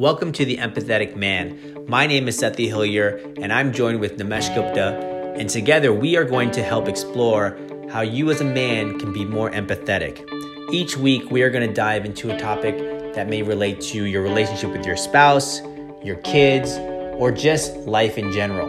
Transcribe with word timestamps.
Welcome 0.00 0.30
to 0.34 0.44
The 0.44 0.58
Empathetic 0.58 1.16
Man. 1.16 1.84
My 1.88 2.06
name 2.06 2.28
is 2.28 2.40
Sethi 2.40 2.68
Hillier, 2.68 3.16
and 3.42 3.52
I'm 3.52 3.72
joined 3.72 3.98
with 3.98 4.16
Nimesh 4.16 4.54
Gupta, 4.54 5.34
and 5.36 5.50
together 5.50 5.92
we 5.92 6.16
are 6.16 6.22
going 6.22 6.52
to 6.52 6.62
help 6.62 6.86
explore 6.86 7.58
how 7.90 8.02
you 8.02 8.30
as 8.30 8.40
a 8.40 8.44
man 8.44 9.00
can 9.00 9.12
be 9.12 9.24
more 9.24 9.50
empathetic. 9.50 10.24
Each 10.72 10.96
week, 10.96 11.32
we 11.32 11.42
are 11.42 11.50
going 11.50 11.66
to 11.66 11.74
dive 11.74 12.04
into 12.04 12.32
a 12.32 12.38
topic 12.38 12.78
that 13.14 13.28
may 13.28 13.42
relate 13.42 13.80
to 13.80 14.04
your 14.04 14.22
relationship 14.22 14.70
with 14.70 14.86
your 14.86 14.96
spouse, 14.96 15.62
your 16.04 16.14
kids, 16.22 16.78
or 17.18 17.32
just 17.32 17.74
life 17.78 18.18
in 18.18 18.30
general. 18.30 18.68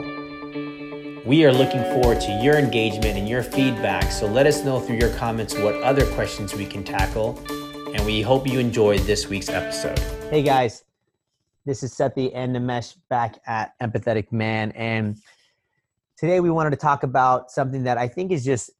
We 1.28 1.46
are 1.46 1.54
looking 1.54 1.84
forward 1.94 2.22
to 2.22 2.40
your 2.42 2.58
engagement 2.58 3.20
and 3.20 3.30
your 3.30 3.44
feedback, 3.44 4.12
so 4.12 4.26
let 4.26 4.48
us 4.48 4.64
know 4.66 4.80
through 4.80 4.98
your 4.98 5.14
comments 5.14 5.54
what 5.54 5.76
other 5.84 6.08
questions 6.16 6.56
we 6.56 6.66
can 6.66 6.84
tackle, 6.84 7.40
and 7.94 8.04
we 8.04 8.24
hope 8.24 8.48
you 8.48 8.58
enjoyed 8.58 9.02
this 9.02 9.28
week's 9.28 9.50
episode. 9.50 10.00
Hey 10.32 10.42
guys, 10.42 10.84
this 11.70 11.84
is 11.84 11.94
Sethi 11.94 12.32
and 12.34 12.56
Nimesh 12.56 12.96
back 13.12 13.38
at 13.46 13.74
Empathetic 13.80 14.32
Man. 14.32 14.72
And 14.72 15.18
today 16.18 16.40
we 16.40 16.50
wanted 16.50 16.72
to 16.72 16.78
talk 16.78 17.04
about 17.04 17.52
something 17.52 17.84
that 17.84 17.96
I 17.96 18.08
think 18.08 18.32
has 18.32 18.44
just 18.44 18.72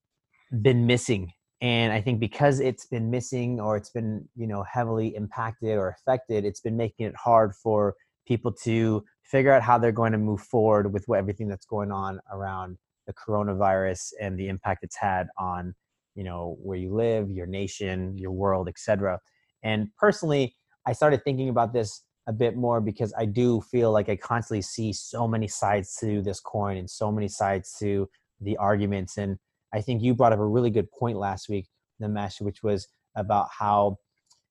been 0.64 0.88
missing. 0.88 1.32
And 1.62 1.94
I 1.94 2.02
think 2.02 2.20
because 2.20 2.60
it's 2.60 2.88
been 2.88 3.12
missing 3.12 3.60
or 3.60 3.78
it's 3.78 3.92
been, 3.92 4.28
you 4.36 4.48
know, 4.48 4.64
heavily 4.64 5.16
impacted 5.16 5.78
or 5.78 5.90
affected, 5.90 6.46
it's 6.46 6.62
been 6.62 6.78
making 6.78 7.06
it 7.06 7.16
hard 7.16 7.54
for 7.54 7.94
people 8.28 8.52
to 8.64 9.06
figure 9.22 9.54
out 9.54 9.62
how 9.62 9.78
they're 9.78 9.92
going 9.92 10.14
to 10.14 10.18
move 10.18 10.42
forward 10.42 10.92
with 10.92 11.04
what, 11.06 11.20
everything 11.20 11.48
that's 11.48 11.68
going 11.68 11.92
on 11.92 12.20
around 12.34 12.76
the 13.06 13.14
coronavirus 13.14 14.14
and 14.20 14.36
the 14.40 14.48
impact 14.48 14.84
it's 14.84 14.98
had 14.98 15.28
on, 15.38 15.76
you 16.16 16.24
know, 16.24 16.58
where 16.60 16.80
you 16.80 16.92
live, 16.96 17.30
your 17.30 17.46
nation, 17.46 18.18
your 18.18 18.32
world, 18.32 18.68
etc. 18.68 19.20
And 19.62 19.90
personally, 19.96 20.56
I 20.88 20.94
started 20.94 21.24
thinking 21.24 21.50
about 21.50 21.72
this 21.72 22.02
a 22.30 22.32
bit 22.32 22.56
more 22.56 22.80
because 22.80 23.12
I 23.18 23.26
do 23.26 23.60
feel 23.60 23.92
like 23.92 24.08
I 24.08 24.16
constantly 24.16 24.62
see 24.62 24.94
so 24.94 25.28
many 25.28 25.48
sides 25.48 25.98
to 26.00 26.22
this 26.22 26.40
coin 26.40 26.78
and 26.78 26.88
so 26.88 27.12
many 27.12 27.28
sides 27.28 27.76
to 27.80 28.08
the 28.40 28.56
arguments. 28.58 29.18
And 29.18 29.40
I 29.74 29.82
think 29.82 30.04
you 30.04 30.14
brought 30.14 30.32
up 30.32 30.40
a 30.40 30.46
really 30.46 30.70
good 30.70 30.92
point 30.92 31.18
last 31.18 31.50
week, 31.50 31.66
Nimesh, 32.00 32.40
which 32.40 32.62
was 32.62 32.88
about 33.16 33.48
how, 33.58 33.98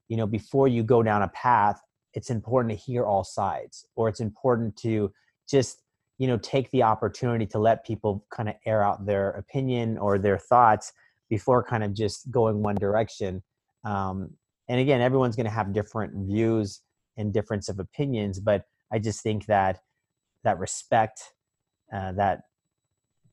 you 0.08 0.16
know, 0.16 0.26
before 0.26 0.66
you 0.66 0.82
go 0.82 1.04
down 1.04 1.22
a 1.22 1.28
path, 1.28 1.80
it's 2.14 2.30
important 2.30 2.72
to 2.72 2.76
hear 2.76 3.04
all 3.04 3.22
sides, 3.22 3.86
or 3.94 4.08
it's 4.08 4.20
important 4.20 4.76
to 4.78 5.12
just, 5.48 5.80
you 6.18 6.26
know, 6.26 6.38
take 6.38 6.68
the 6.72 6.82
opportunity 6.82 7.46
to 7.46 7.60
let 7.60 7.86
people 7.86 8.26
kind 8.34 8.48
of 8.48 8.56
air 8.66 8.82
out 8.82 9.06
their 9.06 9.30
opinion 9.30 9.98
or 9.98 10.18
their 10.18 10.36
thoughts 10.36 10.92
before 11.30 11.62
kind 11.62 11.84
of 11.84 11.94
just 11.94 12.28
going 12.32 12.60
one 12.60 12.74
direction. 12.74 13.40
Um, 13.84 14.30
and 14.68 14.80
again, 14.80 15.00
everyone's 15.00 15.36
going 15.36 15.46
to 15.46 15.52
have 15.52 15.72
different 15.72 16.26
views 16.26 16.80
and 17.18 17.32
difference 17.32 17.68
of 17.68 17.78
opinions 17.78 18.40
but 18.40 18.64
i 18.92 18.98
just 18.98 19.22
think 19.22 19.46
that 19.46 19.80
that 20.44 20.58
respect 20.58 21.20
uh, 21.92 22.12
that 22.12 22.40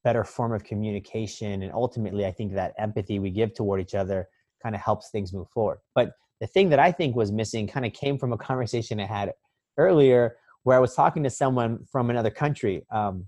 better 0.03 0.23
form 0.23 0.53
of 0.53 0.63
communication 0.63 1.63
and 1.63 1.71
ultimately 1.73 2.25
i 2.25 2.31
think 2.31 2.53
that 2.53 2.73
empathy 2.77 3.19
we 3.19 3.29
give 3.29 3.53
toward 3.53 3.79
each 3.79 3.95
other 3.95 4.27
kind 4.61 4.73
of 4.73 4.81
helps 4.81 5.11
things 5.11 5.31
move 5.31 5.47
forward. 5.49 5.77
But 5.93 6.13
the 6.41 6.47
thing 6.47 6.69
that 6.69 6.79
i 6.79 6.91
think 6.91 7.15
was 7.15 7.31
missing 7.31 7.67
kind 7.67 7.85
of 7.85 7.93
came 7.93 8.17
from 8.17 8.33
a 8.33 8.37
conversation 8.37 8.99
i 8.99 9.05
had 9.05 9.31
earlier 9.77 10.35
where 10.63 10.75
i 10.75 10.79
was 10.79 10.93
talking 10.93 11.23
to 11.23 11.29
someone 11.29 11.79
from 11.91 12.09
another 12.09 12.29
country 12.29 12.85
um, 12.91 13.25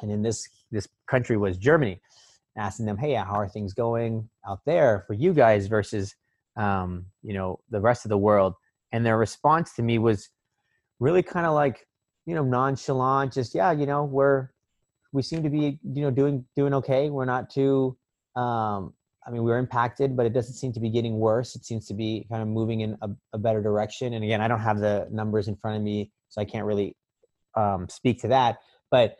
and 0.00 0.10
in 0.10 0.22
this 0.22 0.48
this 0.70 0.88
country 1.08 1.36
was 1.36 1.56
germany 1.56 2.00
asking 2.56 2.86
them 2.86 2.96
hey 2.96 3.14
how 3.14 3.34
are 3.34 3.48
things 3.48 3.72
going 3.74 4.28
out 4.48 4.60
there 4.66 5.04
for 5.06 5.14
you 5.14 5.32
guys 5.32 5.66
versus 5.66 6.14
um, 6.56 7.06
you 7.22 7.32
know 7.32 7.58
the 7.70 7.80
rest 7.80 8.04
of 8.04 8.08
the 8.08 8.18
world 8.18 8.54
and 8.92 9.04
their 9.04 9.18
response 9.18 9.74
to 9.74 9.82
me 9.82 9.98
was 9.98 10.28
really 11.00 11.22
kind 11.22 11.46
of 11.46 11.54
like 11.54 11.86
you 12.26 12.34
know 12.34 12.44
nonchalant 12.44 13.32
just 13.32 13.54
yeah 13.54 13.72
you 13.72 13.86
know 13.86 14.04
we're 14.04 14.48
we 15.12 15.22
seem 15.22 15.42
to 15.42 15.50
be 15.50 15.78
you 15.82 16.02
know 16.02 16.10
doing 16.10 16.44
doing 16.56 16.74
okay. 16.74 17.10
We're 17.10 17.24
not 17.24 17.50
too 17.50 17.96
um 18.34 18.94
i 19.26 19.30
mean 19.30 19.42
we're 19.42 19.58
impacted 19.58 20.16
but 20.16 20.24
it 20.24 20.32
doesn't 20.32 20.54
seem 20.54 20.72
to 20.72 20.80
be 20.80 20.90
getting 20.90 21.18
worse. 21.18 21.54
It 21.54 21.64
seems 21.64 21.86
to 21.88 21.94
be 21.94 22.26
kind 22.30 22.42
of 22.42 22.48
moving 22.48 22.80
in 22.80 22.96
a, 23.02 23.10
a 23.34 23.38
better 23.38 23.62
direction. 23.62 24.14
And 24.14 24.24
again 24.24 24.40
i 24.40 24.48
don't 24.48 24.60
have 24.60 24.78
the 24.78 25.08
numbers 25.10 25.48
in 25.48 25.56
front 25.56 25.76
of 25.76 25.82
me 25.82 26.10
so 26.28 26.40
i 26.40 26.44
can't 26.44 26.64
really 26.64 26.96
um, 27.54 27.86
speak 27.90 28.20
to 28.22 28.28
that. 28.28 28.58
But 28.90 29.18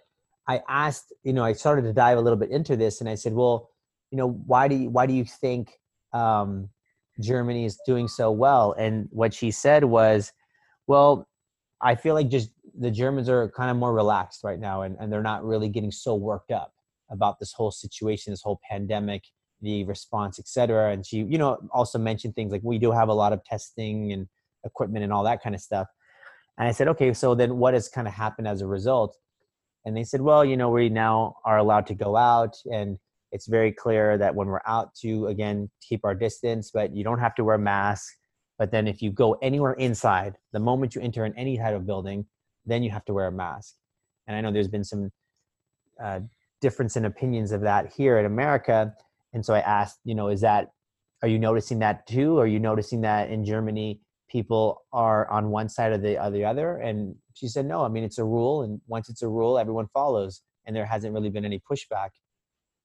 i 0.49 0.61
asked 0.69 1.13
you 1.23 1.33
know 1.33 1.45
i 1.45 1.53
started 1.53 1.83
to 1.83 1.93
dive 1.93 2.19
a 2.19 2.21
little 2.21 2.39
bit 2.39 2.51
into 2.51 2.77
this 2.77 3.01
and 3.01 3.09
i 3.09 3.15
said 3.15 3.33
well 3.33 3.71
you 4.11 4.19
know 4.19 4.29
why 4.29 4.67
do 4.67 4.75
you 4.75 4.91
why 4.91 5.07
do 5.07 5.13
you 5.13 5.25
think 5.25 5.79
um, 6.13 6.69
Germany 7.21 7.65
is 7.65 7.79
doing 7.87 8.09
so 8.09 8.31
well. 8.31 8.75
And 8.79 9.09
what 9.11 9.35
she 9.35 9.51
said 9.51 9.85
was, 9.85 10.33
well, 10.87 11.29
I 11.81 11.95
feel 11.95 12.15
like 12.15 12.29
just 12.29 12.51
the 12.79 12.91
Germans 12.91 13.29
are 13.29 13.51
kind 13.51 13.71
of 13.71 13.77
more 13.77 13.93
relaxed 13.93 14.45
right 14.45 14.59
now 14.59 14.83
and, 14.83 14.97
and 14.99 15.13
they're 15.13 15.23
not 15.23 15.45
really 15.45 15.69
getting 15.69 15.91
so 15.91 16.15
worked 16.15 16.51
up 16.51 16.73
about 17.11 17.39
this 17.39 17.53
whole 17.53 17.71
situation, 17.71 18.33
this 18.33 18.43
whole 18.43 18.61
pandemic, 18.69 19.25
the 19.61 19.85
response, 19.85 20.39
etc. 20.39 20.93
And 20.93 21.07
she, 21.07 21.19
you 21.19 21.39
know, 21.39 21.59
also 21.73 21.99
mentioned 21.99 22.35
things 22.35 22.53
like 22.53 22.63
we 22.65 22.79
do 22.79 22.91
have 22.91 23.09
a 23.09 23.15
lot 23.15 23.33
of 23.33 23.45
testing 23.45 24.13
and 24.13 24.27
equipment 24.65 25.05
and 25.05 25.13
all 25.13 25.25
that 25.25 25.43
kind 25.43 25.55
of 25.55 25.61
stuff. 25.61 25.89
And 26.59 26.69
I 26.69 26.73
said, 26.73 26.89
okay, 26.89 27.13
so 27.15 27.35
then 27.35 27.59
what 27.59 27.75
has 27.75 27.89
kind 27.89 28.07
of 28.07 28.15
happened 28.15 28.49
as 28.49 28.61
a 28.61 28.67
result? 28.67 29.17
And 29.85 29.97
they 29.97 30.05
said, 30.05 30.21
well, 30.21 30.45
you 30.45 30.57
know, 30.57 30.71
we 30.71 30.89
now 30.89 31.37
are 31.45 31.59
allowed 31.59 31.87
to 31.89 31.95
go 31.95 32.17
out 32.17 32.57
and 32.73 32.99
it's 33.33 33.47
very 33.49 33.73
clear 33.73 34.19
that 34.19 34.35
when 34.35 34.47
we're 34.47 34.61
out 34.67 34.95
to 34.95 35.27
again 35.27 35.71
keep 35.81 36.05
our 36.05 36.15
distance 36.15 36.71
but 36.73 36.95
you 36.95 37.03
don't 37.03 37.19
have 37.19 37.35
to 37.35 37.45
wear 37.45 37.57
a 37.57 37.59
mask. 37.59 38.15
But 38.59 38.71
then 38.71 38.87
if 38.87 39.03
you 39.03 39.11
go 39.11 39.33
anywhere 39.43 39.73
inside 39.73 40.37
the 40.53 40.61
moment 40.61 40.95
you 40.95 41.01
enter 41.01 41.25
in 41.25 41.37
any 41.37 41.57
type 41.57 41.75
of 41.75 41.87
building 41.87 42.27
then 42.65 42.85
you 42.85 42.91
have 42.91 43.05
to 43.07 43.15
wear 43.15 43.27
a 43.27 43.33
mask. 43.33 43.75
And 44.27 44.37
i 44.37 44.41
know 44.41 44.53
there's 44.53 44.69
been 44.69 44.85
some 44.85 45.11
uh, 46.03 46.21
difference 46.61 46.97
in 46.97 47.07
opinions 47.07 47.51
of 47.51 47.63
that 47.63 47.93
here 47.93 48.19
in 48.19 48.27
america. 48.27 48.95
And 49.33 49.45
so 49.45 49.55
i 49.55 49.61
asked 49.61 49.99
you 50.05 50.15
know 50.15 50.29
is 50.29 50.43
that 50.43 50.71
are 51.23 51.29
you 51.29 51.39
noticing 51.39 51.79
that 51.79 52.07
too? 52.07 52.39
Are 52.39 52.47
you 52.47 52.61
noticing 52.61 53.01
that 53.01 53.31
in 53.31 53.45
germany 53.45 54.01
people 54.29 54.83
are 54.93 55.31
on 55.31 55.51
one 55.51 55.69
side 55.69 55.93
or 55.93 55.99
the, 55.99 56.23
or 56.23 56.31
the 56.31 56.45
other? 56.45 56.77
And 56.77 57.17
she 57.35 57.49
said 57.49 57.65
no 57.65 57.83
i 57.83 57.89
mean 57.89 58.05
it's 58.05 58.19
a 58.19 58.25
rule 58.25 58.63
and 58.63 58.81
once 58.87 59.09
it's 59.09 59.23
a 59.23 59.29
rule 59.29 59.59
everyone 59.59 59.89
follows. 59.95 60.43
And 60.65 60.77
there 60.77 60.87
hasn't 60.87 61.13
really 61.13 61.31
been 61.31 61.45
any 61.45 61.61
pushback 61.69 62.11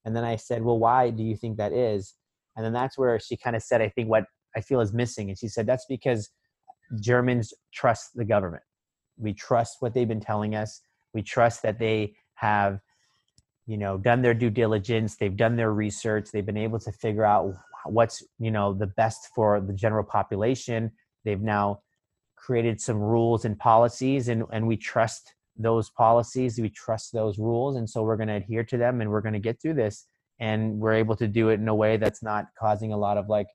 and 0.07 0.15
then 0.15 0.23
I 0.23 0.37
said, 0.37 0.63
well, 0.63 0.79
why 0.79 1.09
do 1.09 1.21
you 1.21 1.35
think 1.35 1.57
that 1.57 1.73
is? 1.73 2.15
And 2.55 2.65
then 2.65 2.71
that's 2.71 2.97
where 2.97 3.19
she 3.19 3.35
kind 3.35 3.57
of 3.57 3.61
said, 3.61 3.81
I 3.81 3.89
think 3.89 4.07
what 4.07 4.23
I 4.55 4.61
feel 4.61 4.79
is 4.79 4.93
missing. 4.93 5.27
And 5.27 5.37
she 5.37 5.49
said, 5.49 5.67
that's 5.67 5.85
because 5.89 6.29
Germans 7.01 7.53
trust 7.73 8.11
the 8.15 8.23
government. 8.23 8.63
We 9.17 9.33
trust 9.33 9.75
what 9.81 9.93
they've 9.93 10.07
been 10.07 10.21
telling 10.21 10.55
us. 10.55 10.79
We 11.13 11.23
trust 11.23 11.61
that 11.63 11.77
they 11.77 12.15
have, 12.35 12.79
you 13.65 13.77
know, 13.77 13.97
done 13.97 14.21
their 14.21 14.33
due 14.33 14.49
diligence. 14.49 15.17
They've 15.17 15.35
done 15.35 15.57
their 15.57 15.73
research. 15.73 16.29
They've 16.31 16.45
been 16.45 16.55
able 16.55 16.79
to 16.79 16.91
figure 16.93 17.25
out 17.25 17.53
what's, 17.83 18.23
you 18.39 18.49
know, 18.49 18.73
the 18.73 18.87
best 18.87 19.27
for 19.35 19.59
the 19.59 19.73
general 19.73 20.05
population. 20.05 20.93
They've 21.25 21.41
now 21.41 21.81
created 22.37 22.79
some 22.79 22.99
rules 22.99 23.43
and 23.43 23.59
policies 23.59 24.29
and, 24.29 24.45
and 24.53 24.67
we 24.67 24.77
trust 24.77 25.33
those 25.57 25.89
policies 25.89 26.59
we 26.59 26.69
trust 26.69 27.11
those 27.13 27.37
rules 27.39 27.75
and 27.75 27.89
so 27.89 28.03
we're 28.03 28.17
going 28.17 28.27
to 28.27 28.35
adhere 28.35 28.63
to 28.63 28.77
them 28.77 29.01
and 29.01 29.09
we're 29.09 29.21
going 29.21 29.33
to 29.33 29.39
get 29.39 29.61
through 29.61 29.73
this 29.73 30.05
and 30.39 30.79
we're 30.79 30.93
able 30.93 31.15
to 31.15 31.27
do 31.27 31.49
it 31.49 31.59
in 31.59 31.67
a 31.67 31.75
way 31.75 31.97
that's 31.97 32.21
not 32.21 32.45
causing 32.59 32.93
a 32.93 32.97
lot 32.97 33.17
of 33.17 33.27
like 33.27 33.47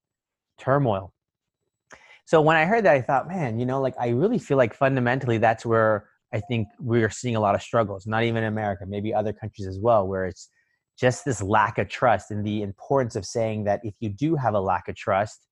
turmoil. 0.58 1.12
So 2.24 2.40
when 2.40 2.56
i 2.56 2.64
heard 2.64 2.84
that 2.84 2.94
i 2.94 3.00
thought 3.02 3.28
man 3.28 3.58
you 3.58 3.66
know 3.66 3.80
like 3.80 3.94
i 4.00 4.08
really 4.08 4.38
feel 4.38 4.56
like 4.56 4.74
fundamentally 4.74 5.38
that's 5.38 5.66
where 5.66 6.08
i 6.32 6.40
think 6.40 6.68
we're 6.78 7.10
seeing 7.10 7.36
a 7.36 7.40
lot 7.40 7.54
of 7.54 7.62
struggles 7.62 8.06
not 8.06 8.22
even 8.22 8.44
in 8.44 8.48
america 8.48 8.84
maybe 8.86 9.12
other 9.12 9.32
countries 9.32 9.66
as 9.66 9.78
well 9.78 10.06
where 10.06 10.24
it's 10.24 10.48
just 10.98 11.24
this 11.24 11.42
lack 11.42 11.78
of 11.78 11.88
trust 11.88 12.30
and 12.30 12.46
the 12.46 12.62
importance 12.62 13.16
of 13.16 13.26
saying 13.26 13.64
that 13.64 13.80
if 13.82 13.94
you 14.00 14.08
do 14.08 14.36
have 14.36 14.54
a 14.54 14.60
lack 14.60 14.88
of 14.88 14.94
trust 14.94 15.46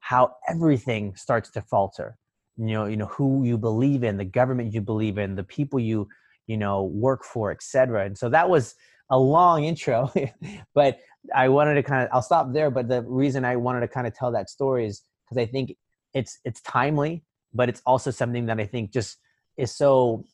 how 0.00 0.30
everything 0.48 1.14
starts 1.16 1.50
to 1.50 1.60
falter 1.62 2.16
you 2.58 2.66
know 2.66 2.86
you 2.86 2.96
know 2.96 3.06
who 3.06 3.44
you 3.44 3.56
believe 3.56 4.02
in 4.02 4.16
the 4.16 4.24
government 4.24 4.74
you 4.74 4.80
believe 4.80 5.18
in 5.18 5.34
the 5.34 5.44
people 5.44 5.78
you 5.78 6.08
you 6.46 6.56
know 6.56 6.84
work 6.84 7.24
for 7.24 7.50
etc 7.50 8.04
and 8.04 8.18
so 8.18 8.28
that 8.28 8.48
was 8.48 8.74
a 9.10 9.18
long 9.18 9.64
intro 9.64 10.12
but 10.74 10.98
i 11.34 11.48
wanted 11.48 11.74
to 11.74 11.82
kind 11.82 12.02
of 12.02 12.08
i'll 12.12 12.22
stop 12.22 12.52
there 12.52 12.70
but 12.70 12.88
the 12.88 13.02
reason 13.02 13.44
i 13.44 13.56
wanted 13.56 13.80
to 13.80 13.88
kind 13.88 14.06
of 14.06 14.14
tell 14.14 14.32
that 14.32 14.50
story 14.50 14.86
is 14.86 15.02
because 15.24 15.40
i 15.40 15.46
think 15.46 15.74
it's 16.14 16.38
it's 16.44 16.60
timely 16.62 17.22
but 17.54 17.68
it's 17.68 17.82
also 17.86 18.10
something 18.10 18.46
that 18.46 18.58
i 18.58 18.66
think 18.66 18.92
just 18.92 19.18
is 19.58 19.74
so 19.74 20.24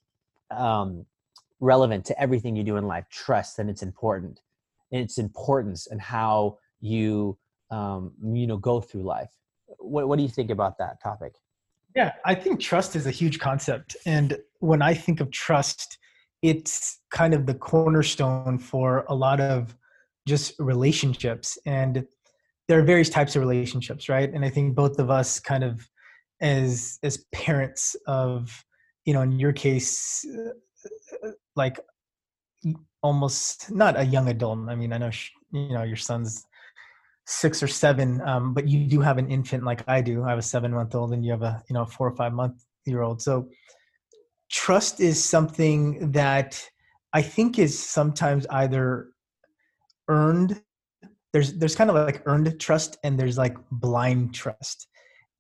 um, 0.51 1.07
relevant 1.61 2.05
to 2.05 2.21
everything 2.21 2.55
you 2.55 2.63
do 2.63 2.77
in 2.77 2.87
life. 2.87 3.07
Trust 3.11 3.59
and 3.59 3.69
it's 3.69 3.83
important. 3.83 4.41
And 4.93 5.03
its 5.03 5.19
importance 5.19 5.89
and 5.89 6.01
how 6.01 6.59
you 6.81 7.39
um, 7.71 8.13
you 8.23 8.47
know 8.47 8.59
go 8.59 8.81
through 8.81 9.03
life. 9.03 9.31
What, 9.79 10.07
what 10.07 10.17
do 10.17 10.23
you 10.23 10.29
think 10.29 10.51
about 10.51 10.79
that 10.79 11.03
topic 11.03 11.33
yeah, 11.95 12.13
I 12.25 12.35
think 12.35 12.61
trust 12.61 12.97
is 12.97 13.07
a 13.07 13.11
huge 13.11 13.39
concept. 13.39 13.97
And 14.07 14.39
when 14.61 14.83
I 14.83 14.95
think 14.95 15.21
of 15.21 15.31
trust, 15.31 15.99
it's 16.43 17.01
kind 17.11 17.35
of 17.35 17.47
the 17.47 17.55
cornerstone 17.55 18.59
for 18.59 19.05
a 19.09 19.15
lot 19.15 19.41
of 19.41 19.77
just 20.27 20.55
relationships. 20.59 21.57
And 21.67 22.07
there 22.69 22.79
are 22.79 22.83
various 22.83 23.11
types 23.11 23.37
of 23.37 23.41
relationships, 23.41 24.09
right? 24.09 24.33
And 24.33 24.45
I 24.45 24.51
think 24.51 24.75
both 24.75 24.99
of 24.99 25.11
us 25.11 25.39
kind 25.39 25.63
of 25.63 25.89
as 26.41 26.99
as 27.03 27.25
parents 27.33 27.97
of 28.07 28.65
you 29.05 29.15
know 29.15 29.23
in 29.23 29.39
your 29.39 29.53
case 29.53 30.25
uh, 31.25 31.31
like 31.57 31.79
almost 33.03 33.71
not 33.71 33.99
a 33.99 34.05
young 34.05 34.29
adult 34.29 34.59
i 34.69 34.75
mean 34.75 34.93
i 34.93 34.99
know 34.99 35.11
you 35.53 35.69
know 35.73 35.83
your 35.83 35.97
son's 35.97 36.45
six 37.27 37.63
or 37.63 37.67
seven 37.67 38.21
um, 38.23 38.53
but 38.53 38.69
you 38.69 38.87
do 38.87 39.01
have 39.01 39.19
an 39.19 39.31
infant 39.31 39.65
like 39.65 39.83
i 39.89 40.01
do. 40.01 40.25
I 40.25 40.31
have 40.31 40.39
a 40.39 40.43
seven 40.43 40.73
month 40.73 40.95
old 40.95 41.13
and 41.13 41.25
you 41.25 41.33
have 41.33 41.43
a 41.43 41.63
you 41.69 41.75
know 41.75 41.85
four 41.87 42.09
or 42.09 42.17
five 42.17 42.33
month 42.33 42.65
year 42.85 43.03
old 43.03 43.23
so 43.23 43.49
trust 44.51 45.01
is 45.01 45.23
something 45.23 46.13
that 46.13 46.63
i 47.13 47.23
think 47.23 47.59
is 47.59 47.79
sometimes 47.79 48.47
either 48.51 49.09
earned 50.09 50.61
there's 51.35 51.53
there's 51.55 51.75
kind 51.75 51.91
of 51.91 51.97
like 51.97 52.23
earned 52.27 52.59
trust 52.61 52.97
and 53.03 53.19
there's 53.19 53.37
like 53.37 53.57
blind 53.71 54.33
trust. 54.33 54.87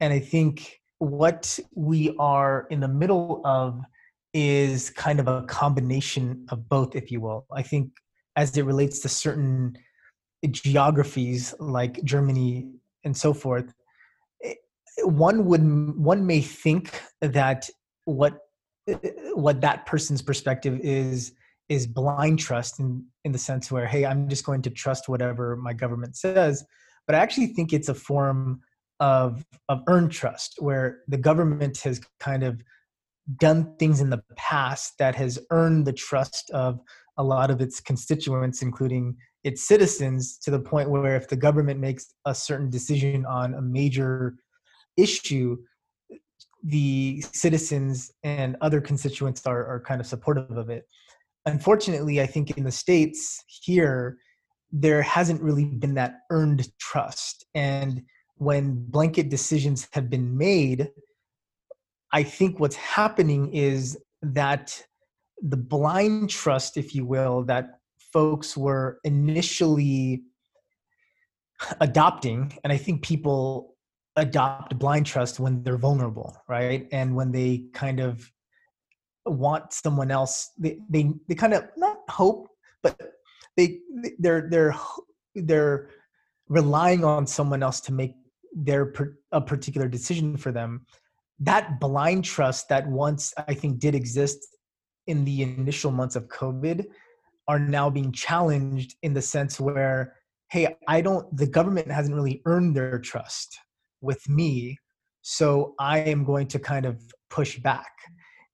And 0.00 0.12
i 0.12 0.18
think 0.18 0.80
what 0.98 1.58
we 1.74 2.14
are 2.18 2.66
in 2.70 2.80
the 2.80 2.88
middle 2.88 3.40
of 3.44 3.80
is 4.32 4.90
kind 4.90 5.20
of 5.20 5.28
a 5.28 5.42
combination 5.42 6.44
of 6.50 6.68
both 6.68 6.96
if 6.96 7.10
you 7.12 7.20
will. 7.20 7.46
I 7.52 7.62
think 7.62 7.92
as 8.36 8.56
it 8.56 8.64
relates 8.64 8.98
to 9.00 9.08
certain 9.08 9.76
geographies 10.50 11.54
like 11.58 12.02
Germany 12.04 12.68
and 13.04 13.16
so 13.16 13.32
forth, 13.32 13.72
eh, 14.42 14.54
one 15.04 15.44
would 15.46 15.62
one 15.96 16.26
may 16.26 16.40
think 16.40 17.02
that 17.20 17.68
what 18.04 18.38
eh, 18.88 18.96
what 19.34 19.60
that 19.60 19.86
person's 19.86 20.22
perspective 20.22 20.80
is 20.82 21.32
is 21.68 21.86
blind 21.86 22.38
trust 22.38 22.80
in 22.80 23.04
in 23.24 23.32
the 23.32 23.38
sense 23.38 23.70
where 23.70 23.86
hey 23.86 24.04
i'm 24.04 24.28
just 24.28 24.44
going 24.44 24.62
to 24.62 24.70
trust 24.70 25.08
whatever 25.08 25.56
my 25.56 25.72
government 25.72 26.16
says. 26.16 26.64
But 27.06 27.14
i 27.14 27.18
actually 27.18 27.48
think 27.48 27.72
it's 27.72 27.88
a 27.88 27.94
form 27.94 28.60
of 29.00 29.44
of 29.68 29.82
earned 29.88 30.12
trust 30.12 30.56
where 30.58 31.00
the 31.08 31.18
government 31.18 31.78
has 31.78 32.00
kind 32.20 32.42
of 32.42 32.62
done 33.38 33.74
things 33.78 34.00
in 34.00 34.10
the 34.10 34.22
past 34.36 34.94
that 34.98 35.14
has 35.14 35.38
earned 35.50 35.86
the 35.86 35.92
trust 35.92 36.50
of 36.50 36.80
a 37.16 37.24
lot 37.24 37.50
of 37.50 37.60
its 37.60 37.80
constituents 37.80 38.60
including 38.60 39.16
its 39.44 39.62
citizens 39.62 40.38
to 40.38 40.50
the 40.50 40.58
point 40.58 40.90
where 40.90 41.16
if 41.16 41.28
the 41.28 41.36
government 41.36 41.78
makes 41.78 42.14
a 42.24 42.34
certain 42.34 42.70
decision 42.70 43.24
on 43.26 43.54
a 43.54 43.62
major 43.62 44.34
issue 44.96 45.56
the 46.66 47.22
citizens 47.32 48.10
and 48.22 48.56
other 48.62 48.80
constituents 48.80 49.46
are, 49.46 49.66
are 49.66 49.80
kind 49.80 50.00
of 50.00 50.06
supportive 50.06 50.56
of 50.56 50.70
it. 50.70 50.88
Unfortunately 51.46 52.22
i 52.22 52.26
think 52.26 52.52
in 52.52 52.64
the 52.64 52.72
states 52.72 53.44
here 53.46 54.16
there 54.72 55.02
hasn't 55.02 55.40
really 55.42 55.66
been 55.66 55.94
that 55.94 56.20
earned 56.30 56.66
trust. 56.78 57.44
And 57.54 58.02
when 58.36 58.86
blanket 58.88 59.28
decisions 59.28 59.86
have 59.92 60.10
been 60.10 60.36
made 60.36 60.90
i 62.12 62.22
think 62.22 62.58
what's 62.58 62.76
happening 62.76 63.52
is 63.52 63.96
that 64.22 64.82
the 65.42 65.56
blind 65.56 66.30
trust 66.30 66.76
if 66.76 66.94
you 66.94 67.04
will 67.04 67.44
that 67.44 67.78
folks 68.14 68.56
were 68.56 68.98
initially 69.04 70.22
adopting 71.80 72.40
and 72.62 72.72
i 72.72 72.76
think 72.76 73.02
people 73.02 73.74
adopt 74.16 74.78
blind 74.78 75.06
trust 75.06 75.40
when 75.40 75.62
they're 75.62 75.76
vulnerable 75.76 76.36
right? 76.48 76.86
And 76.92 77.14
when 77.16 77.32
they 77.32 77.64
kind 77.72 78.00
of 78.00 78.30
want 79.26 79.72
someone 79.72 80.10
else 80.10 80.50
they 80.58 80.78
they, 80.88 81.12
they 81.28 81.34
kind 81.34 81.54
of 81.54 81.64
not 81.76 81.98
hope 82.08 82.48
but 82.82 83.00
they 83.56 83.80
they're 84.18 84.48
they're 84.50 84.74
they're 85.34 85.90
relying 86.48 87.04
on 87.04 87.26
someone 87.26 87.62
else 87.62 87.80
to 87.80 87.92
make 87.92 88.14
their 88.52 88.92
a 89.32 89.40
particular 89.40 89.88
decision 89.88 90.36
for 90.36 90.52
them. 90.52 90.86
That 91.40 91.80
blind 91.80 92.24
trust 92.24 92.68
that 92.68 92.86
once 92.86 93.34
i 93.48 93.54
think 93.54 93.80
did 93.80 93.94
exist 93.94 94.38
in 95.06 95.24
the 95.24 95.42
initial 95.42 95.90
months 95.90 96.16
of 96.16 96.28
covid 96.28 96.84
are 97.48 97.58
now 97.58 97.90
being 97.90 98.12
challenged 98.12 98.96
in 99.02 99.12
the 99.12 99.22
sense 99.22 99.60
where 99.60 100.14
hey 100.50 100.76
i 100.88 101.00
don't 101.00 101.34
the 101.36 101.46
government 101.46 101.90
hasn't 101.90 102.14
really 102.14 102.42
earned 102.46 102.76
their 102.76 102.98
trust 102.98 103.58
with 104.00 104.28
me 104.28 104.78
so 105.22 105.74
i 105.78 105.98
am 105.98 106.24
going 106.24 106.46
to 106.46 106.58
kind 106.58 106.86
of 106.86 107.00
push 107.34 107.58
back. 107.58 107.90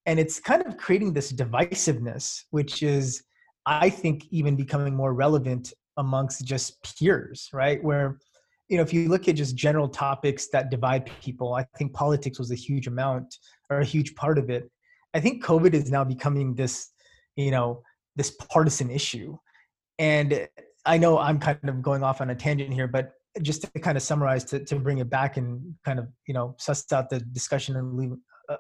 And 0.06 0.19
it's 0.19 0.40
kind 0.40 0.66
of 0.66 0.78
creating 0.78 1.12
this 1.12 1.32
divisiveness 1.32 2.44
which 2.50 2.82
is 2.82 3.22
i 3.66 3.90
think 3.90 4.25
even 4.31 4.56
becoming 4.56 4.94
more 4.96 5.12
relevant 5.12 5.72
amongst 5.98 6.44
just 6.44 6.82
peers 6.82 7.48
right? 7.52 7.82
Where 7.84 8.19
you 8.69 8.76
know 8.76 8.82
if 8.82 8.92
you 8.94 9.08
look 9.08 9.28
at 9.28 9.37
just 9.37 9.56
general 9.56 9.88
topics 9.88 10.48
that 10.52 10.70
divide 10.70 11.10
people 11.20 11.54
i 11.54 11.64
think 11.76 11.92
politics 11.92 12.38
was 12.38 12.50
a 12.50 12.54
huge 12.66 12.87
amount 12.87 13.37
or 13.69 13.81
a 13.81 13.84
huge 13.84 14.14
part 14.14 14.38
of 14.38 14.48
it. 14.48 14.70
I 15.12 15.20
think 15.20 15.44
covid 15.44 15.75
is 15.75 15.90
now 15.90 16.04
becoming 16.04 16.54
this 16.54 16.90
you 17.37 17.50
know 17.50 17.82
this 18.17 18.31
partisan 18.31 18.91
issue. 18.91 19.37
And 19.99 20.49
I 20.87 20.99
know 20.99 21.19
I'm 21.19 21.39
kind 21.39 21.59
of 21.69 21.83
going 21.83 22.03
off 22.03 22.21
on 22.21 22.31
a 22.31 22.35
tangent 22.35 22.73
here, 22.73 22.89
but 22.89 23.12
just 23.43 23.62
to 23.62 23.81
kind 23.81 23.97
of 23.97 24.03
summarize 24.03 24.45
to, 24.45 24.65
to 24.65 24.77
bring 24.77 24.99
it 24.99 25.09
back 25.09 25.37
and 25.37 25.75
kind 25.85 25.99
of 25.99 26.09
you 26.27 26.35
know 26.35 26.55
suss 26.59 26.91
out 26.93 27.11
the 27.11 27.21
discussion 27.21 27.77
and 27.77 27.97
leave, 27.97 28.12
uh, 28.49 28.57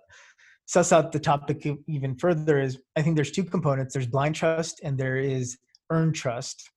suss 0.66 0.92
out 0.92 1.12
the 1.12 1.18
topic 1.18 1.66
even 1.88 2.14
further 2.16 2.60
is 2.60 2.78
I 2.96 3.02
think 3.02 3.16
there's 3.16 3.32
two 3.32 3.44
components. 3.44 3.94
There's 3.94 4.06
blind 4.06 4.36
trust 4.36 4.80
and 4.84 4.96
there 4.96 5.16
is 5.16 5.58
earned 5.90 6.14
trust. 6.14 6.70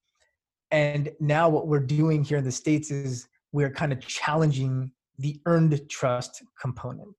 And 0.71 1.11
now 1.19 1.49
what 1.49 1.67
we're 1.67 1.79
doing 1.79 2.23
here 2.23 2.39
in 2.39 2.43
the 2.43 2.51
states 2.51 2.89
is 2.89 3.27
we're 3.51 3.69
kind 3.69 3.93
of 3.93 3.99
challenging 3.99 4.91
the 5.19 5.39
earned 5.45 5.79
trust 5.87 6.43
component. 6.59 7.15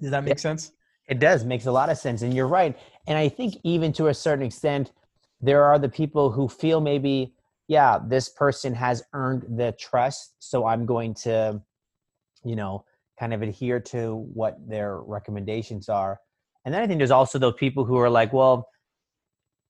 Does 0.00 0.12
that 0.12 0.22
make 0.22 0.34
yeah. 0.34 0.36
sense? 0.36 0.70
It 1.08 1.18
does 1.18 1.44
makes 1.44 1.66
a 1.66 1.72
lot 1.72 1.88
of 1.88 1.98
sense, 1.98 2.22
and 2.22 2.34
you're 2.34 2.46
right. 2.46 2.78
And 3.06 3.16
I 3.16 3.28
think 3.28 3.54
even 3.64 3.92
to 3.94 4.08
a 4.08 4.14
certain 4.14 4.44
extent, 4.44 4.92
there 5.40 5.64
are 5.64 5.78
the 5.78 5.88
people 5.88 6.30
who 6.30 6.48
feel 6.48 6.80
maybe, 6.80 7.34
yeah, 7.66 7.98
this 8.06 8.28
person 8.28 8.74
has 8.74 9.02
earned 9.14 9.44
the 9.56 9.72
trust, 9.72 10.34
so 10.38 10.66
I'm 10.66 10.84
going 10.84 11.14
to, 11.22 11.62
you 12.44 12.56
know, 12.56 12.84
kind 13.18 13.32
of 13.32 13.42
adhere 13.42 13.80
to 13.80 14.16
what 14.34 14.56
their 14.68 15.00
recommendations 15.00 15.88
are. 15.88 16.20
And 16.64 16.74
then 16.74 16.82
I 16.82 16.86
think 16.86 16.98
there's 16.98 17.10
also 17.10 17.38
those 17.38 17.54
people 17.54 17.84
who 17.84 17.96
are 17.96 18.10
like, 18.10 18.32
well, 18.32 18.68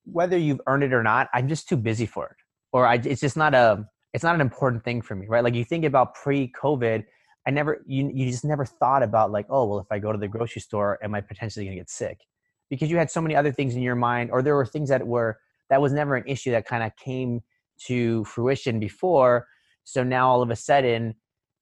whether 0.04 0.36
you've 0.36 0.60
earned 0.66 0.82
it 0.82 0.92
or 0.92 1.02
not, 1.02 1.28
I'm 1.32 1.48
just 1.48 1.68
too 1.68 1.76
busy 1.76 2.06
for 2.06 2.26
it, 2.26 2.36
or 2.72 2.86
I, 2.86 2.94
it's 2.94 3.20
just 3.20 3.36
not 3.36 3.54
a, 3.54 3.86
it's 4.12 4.24
not 4.24 4.34
an 4.34 4.40
important 4.40 4.82
thing 4.82 5.02
for 5.02 5.14
me, 5.14 5.26
right? 5.28 5.44
Like 5.44 5.54
you 5.54 5.64
think 5.64 5.84
about 5.84 6.14
pre-COVID 6.14 7.04
I 7.48 7.50
never 7.50 7.82
you 7.86 8.10
you 8.12 8.30
just 8.30 8.44
never 8.44 8.66
thought 8.66 9.02
about 9.02 9.32
like, 9.32 9.46
oh 9.48 9.64
well, 9.64 9.78
if 9.78 9.86
I 9.90 9.98
go 9.98 10.12
to 10.12 10.18
the 10.18 10.28
grocery 10.28 10.60
store, 10.60 10.98
am 11.02 11.14
I 11.14 11.22
potentially 11.22 11.64
going 11.64 11.76
to 11.76 11.80
get 11.80 11.88
sick? 11.88 12.20
Because 12.68 12.90
you 12.90 12.98
had 12.98 13.10
so 13.10 13.22
many 13.22 13.34
other 13.34 13.50
things 13.50 13.74
in 13.74 13.80
your 13.80 13.94
mind, 13.94 14.30
or 14.30 14.42
there 14.42 14.54
were 14.54 14.66
things 14.66 14.90
that 14.90 15.06
were 15.06 15.38
that 15.70 15.80
was 15.80 15.94
never 15.94 16.14
an 16.14 16.24
issue 16.26 16.50
that 16.50 16.66
kind 16.66 16.84
of 16.84 16.94
came 16.96 17.40
to 17.86 18.22
fruition 18.24 18.78
before. 18.78 19.46
So 19.84 20.04
now 20.04 20.28
all 20.28 20.42
of 20.42 20.50
a 20.50 20.56
sudden 20.56 21.14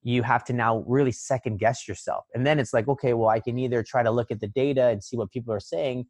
you 0.03 0.23
have 0.23 0.43
to 0.45 0.53
now 0.53 0.83
really 0.87 1.13
second 1.13 1.57
guess 1.57 1.87
yourself. 1.87 2.25
And 2.33 2.45
then 2.45 2.59
it's 2.59 2.73
like, 2.73 2.89
okay, 2.89 3.13
well, 3.13 3.29
I 3.29 3.39
can 3.39 3.57
either 3.57 3.81
try 3.81 4.03
to 4.03 4.11
look 4.11 4.29
at 4.29 4.41
the 4.41 4.47
data 4.47 4.87
and 4.87 5.01
see 5.01 5.15
what 5.15 5.31
people 5.31 5.53
are 5.53 5.59
saying, 5.61 6.05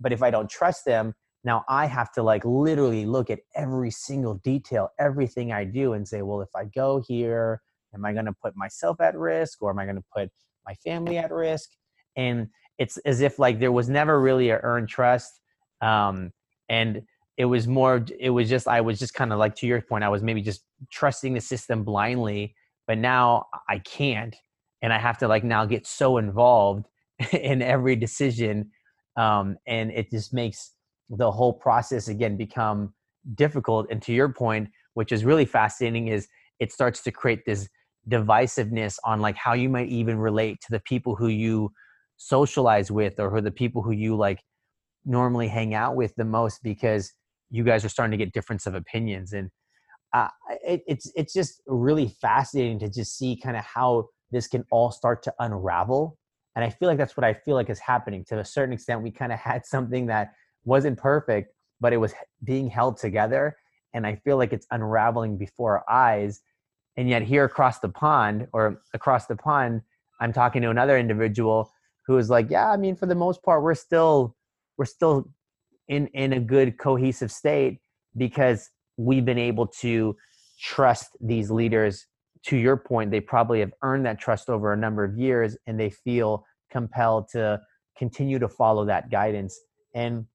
but 0.00 0.12
if 0.12 0.24
I 0.24 0.30
don't 0.30 0.50
trust 0.50 0.84
them, 0.84 1.14
now 1.44 1.64
I 1.68 1.86
have 1.86 2.10
to 2.12 2.22
like 2.24 2.44
literally 2.44 3.06
look 3.06 3.30
at 3.30 3.40
every 3.54 3.92
single 3.92 4.34
detail, 4.34 4.90
everything 4.98 5.52
I 5.52 5.64
do 5.64 5.92
and 5.92 6.06
say, 6.06 6.22
well, 6.22 6.40
if 6.40 6.50
I 6.56 6.64
go 6.64 7.00
here, 7.06 7.62
am 7.94 8.04
i 8.04 8.12
going 8.12 8.26
to 8.26 8.34
put 8.42 8.56
myself 8.56 9.00
at 9.00 9.16
risk 9.16 9.62
or 9.62 9.70
am 9.70 9.78
i 9.78 9.84
going 9.84 9.96
to 9.96 10.04
put 10.14 10.30
my 10.66 10.74
family 10.74 11.18
at 11.18 11.32
risk? 11.32 11.70
And 12.16 12.48
it's 12.78 12.96
as 12.98 13.20
if 13.20 13.38
like 13.38 13.60
there 13.60 13.72
was 13.72 13.88
never 13.88 14.20
really 14.20 14.50
a 14.50 14.58
earned 14.62 14.88
trust 14.88 15.40
um, 15.80 16.32
and 16.68 17.02
it 17.36 17.44
was 17.44 17.66
more 17.66 18.04
it 18.18 18.30
was 18.30 18.48
just 18.48 18.66
i 18.68 18.80
was 18.80 18.98
just 18.98 19.14
kind 19.14 19.32
of 19.32 19.38
like 19.38 19.54
to 19.54 19.66
your 19.66 19.80
point 19.80 20.04
i 20.04 20.08
was 20.08 20.22
maybe 20.22 20.42
just 20.42 20.62
trusting 20.90 21.34
the 21.34 21.40
system 21.40 21.84
blindly 21.84 22.54
but 22.86 22.98
now 22.98 23.46
i 23.68 23.78
can't 23.78 24.36
and 24.82 24.92
i 24.92 24.98
have 24.98 25.16
to 25.16 25.28
like 25.28 25.44
now 25.44 25.64
get 25.64 25.86
so 25.86 26.18
involved 26.18 26.86
in 27.32 27.62
every 27.62 27.96
decision 27.96 28.70
um, 29.16 29.56
and 29.66 29.90
it 29.90 30.10
just 30.10 30.32
makes 30.32 30.72
the 31.10 31.30
whole 31.30 31.52
process 31.52 32.08
again 32.08 32.36
become 32.36 32.92
difficult 33.34 33.86
and 33.90 34.02
to 34.02 34.12
your 34.12 34.28
point 34.28 34.68
which 34.94 35.12
is 35.12 35.24
really 35.24 35.44
fascinating 35.44 36.08
is 36.08 36.28
it 36.58 36.72
starts 36.72 37.02
to 37.02 37.10
create 37.10 37.44
this 37.46 37.68
divisiveness 38.10 38.96
on 39.04 39.20
like 39.20 39.36
how 39.36 39.52
you 39.52 39.68
might 39.68 39.88
even 39.88 40.18
relate 40.18 40.60
to 40.60 40.66
the 40.70 40.80
people 40.80 41.16
who 41.16 41.28
you 41.28 41.70
socialize 42.16 42.90
with 42.90 43.18
or 43.18 43.30
who 43.30 43.40
the 43.40 43.50
people 43.50 43.82
who 43.82 43.92
you 43.92 44.16
like 44.16 44.42
normally 45.04 45.48
hang 45.48 45.74
out 45.74 45.96
with 45.96 46.14
the 46.16 46.24
most 46.24 46.62
because 46.62 47.12
you 47.50 47.64
guys 47.64 47.84
are 47.84 47.88
starting 47.88 48.10
to 48.16 48.22
get 48.22 48.32
difference 48.32 48.66
of 48.66 48.74
opinions. 48.74 49.32
And 49.32 49.50
uh, 50.12 50.28
it, 50.64 50.82
it's 50.86 51.10
it's 51.14 51.32
just 51.32 51.62
really 51.66 52.08
fascinating 52.20 52.78
to 52.80 52.88
just 52.88 53.16
see 53.16 53.36
kind 53.36 53.56
of 53.56 53.64
how 53.64 54.08
this 54.30 54.46
can 54.46 54.64
all 54.70 54.90
start 54.90 55.22
to 55.24 55.34
unravel. 55.38 56.18
And 56.56 56.64
i 56.64 56.70
feel 56.70 56.88
like 56.88 56.98
that's 56.98 57.16
what 57.16 57.24
i 57.24 57.32
feel 57.32 57.54
like 57.54 57.70
is 57.70 57.78
happening. 57.78 58.24
To 58.28 58.40
a 58.40 58.44
certain 58.44 58.72
extent 58.72 59.02
we 59.02 59.10
kind 59.10 59.32
of 59.32 59.38
had 59.50 59.64
something 59.64 60.06
that 60.06 60.32
wasn't 60.64 60.98
perfect 60.98 61.54
but 61.82 61.94
it 61.94 61.96
was 61.96 62.12
being 62.44 62.68
held 62.68 62.98
together. 62.98 63.56
And 63.94 64.06
i 64.06 64.16
feel 64.16 64.36
like 64.36 64.52
it's 64.52 64.66
unraveling 64.70 65.38
before 65.38 65.78
our 65.78 65.90
eyes 65.90 66.40
and 66.96 67.08
yet 67.08 67.22
here 67.22 67.44
across 67.44 67.78
the 67.78 67.88
pond 67.88 68.48
or 68.52 68.82
across 68.94 69.26
the 69.26 69.36
pond 69.36 69.82
I'm 70.20 70.32
talking 70.32 70.62
to 70.62 70.70
another 70.70 70.98
individual 70.98 71.72
who 72.06 72.18
is 72.18 72.30
like, 72.30 72.50
yeah, 72.50 72.70
I 72.70 72.76
mean, 72.76 72.94
for 72.94 73.06
the 73.06 73.14
most 73.14 73.42
part, 73.42 73.62
we're 73.62 73.74
still 73.74 74.36
we're 74.76 74.84
still 74.84 75.30
in 75.88 76.06
in 76.08 76.34
a 76.34 76.40
good 76.40 76.78
cohesive 76.78 77.32
state 77.32 77.80
because 78.16 78.70
we've 78.96 79.24
been 79.24 79.38
able 79.38 79.66
to 79.66 80.16
trust 80.60 81.16
these 81.20 81.50
leaders. 81.50 82.06
To 82.46 82.56
your 82.56 82.76
point 82.76 83.10
they 83.10 83.20
probably 83.20 83.60
have 83.60 83.72
earned 83.82 84.06
that 84.06 84.18
trust 84.18 84.48
over 84.48 84.72
a 84.72 84.76
number 84.76 85.04
of 85.04 85.16
years 85.18 85.56
and 85.66 85.78
they 85.78 85.90
feel 85.90 86.44
compelled 86.70 87.28
to 87.32 87.60
continue 87.96 88.38
to 88.38 88.48
follow 88.48 88.84
that 88.86 89.10
guidance. 89.10 89.58
And 89.94 90.26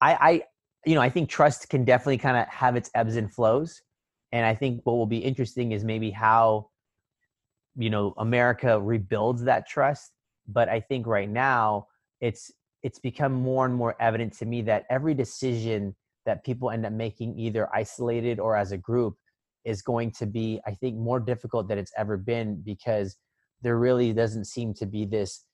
i 0.00 0.14
i 0.14 0.42
you 0.86 0.94
know 0.94 1.00
i 1.00 1.10
think 1.10 1.28
trust 1.28 1.68
can 1.68 1.84
definitely 1.84 2.18
kind 2.18 2.36
of 2.36 2.46
have 2.46 2.76
its 2.76 2.88
ebbs 2.94 3.16
and 3.16 3.32
flows 3.32 3.82
and 4.32 4.44
i 4.46 4.54
think 4.54 4.80
what 4.84 4.94
will 4.94 5.06
be 5.06 5.18
interesting 5.18 5.72
is 5.72 5.84
maybe 5.84 6.10
how 6.10 6.68
you 7.76 7.90
know 7.90 8.14
america 8.18 8.80
rebuilds 8.80 9.42
that 9.44 9.68
trust. 9.68 10.12
But 10.50 10.68
i 10.68 10.80
think 10.80 11.06
right 11.06 11.28
now 11.28 11.86
it's 12.20 12.50
it's 12.82 12.98
become 12.98 13.32
more 13.32 13.66
and 13.66 13.74
more 13.74 13.94
evident 14.00 14.32
to 14.38 14.46
me 14.46 14.62
that 14.62 14.86
every 14.88 15.14
decision 15.14 15.94
that 16.24 16.44
people 16.44 16.70
end 16.70 16.86
up 16.86 16.92
making 16.92 17.38
either 17.38 17.68
isolated 17.74 18.38
or 18.38 18.56
as 18.56 18.72
a 18.72 18.78
group 18.78 19.16
is 19.64 19.82
going 19.82 20.10
to 20.12 20.26
be 20.26 20.60
i 20.66 20.72
think 20.72 20.96
more 20.96 21.20
difficult 21.20 21.68
than 21.68 21.78
it's 21.78 21.92
ever 21.96 22.16
been 22.16 22.62
because 22.64 23.16
there 23.62 23.78
really 23.78 24.12
doesn't 24.12 24.46
seem 24.46 24.72
to 24.72 24.86
be 24.86 25.04
this 25.04 25.44